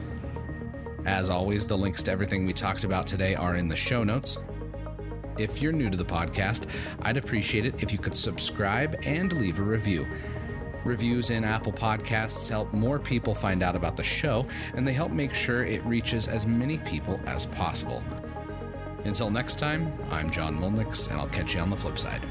As 1.06 1.32
always, 1.32 1.68
the 1.68 1.78
links 1.78 2.04
to 2.04 2.12
everything 2.12 2.46
we 2.46 2.54
talked 2.54 2.84
about 2.84 3.08
today 3.08 3.34
are 3.34 3.56
in 3.56 3.68
the 3.68 3.76
show 3.76 4.04
notes. 4.04 4.44
If 5.40 5.62
you're 5.62 5.72
new 5.72 5.90
to 5.90 5.98
the 5.98 6.06
podcast, 6.06 6.68
I'd 7.02 7.18
appreciate 7.18 7.66
it 7.66 7.82
if 7.82 7.92
you 7.92 7.98
could 7.98 8.16
subscribe 8.16 8.96
and 9.04 9.34
leave 9.34 9.58
a 9.60 9.64
review. 9.64 10.06
Reviews 10.88 11.32
in 11.32 11.44
Apple 11.44 11.74
Podcasts 11.74 12.50
help 12.50 12.72
more 12.72 12.98
people 12.98 13.36
find 13.36 13.62
out 13.62 13.76
about 13.76 13.98
the 13.98 14.04
show, 14.06 14.46
and 14.74 14.88
they 14.88 14.94
help 14.94 15.12
make 15.12 15.34
sure 15.34 15.66
it 15.66 15.84
reaches 15.84 16.30
as 16.30 16.46
many 16.46 16.78
people 16.78 17.20
as 17.26 17.46
possible. 17.46 18.02
Until 19.04 19.30
next 19.30 19.60
time, 19.60 19.92
I'm 20.12 20.30
John 20.30 20.58
Mulnix, 20.58 21.12
and 21.12 21.20
I'll 21.20 21.28
catch 21.28 21.56
you 21.56 21.60
on 21.60 21.70
the 21.70 21.76
flip 21.76 22.00
side. 22.00 22.22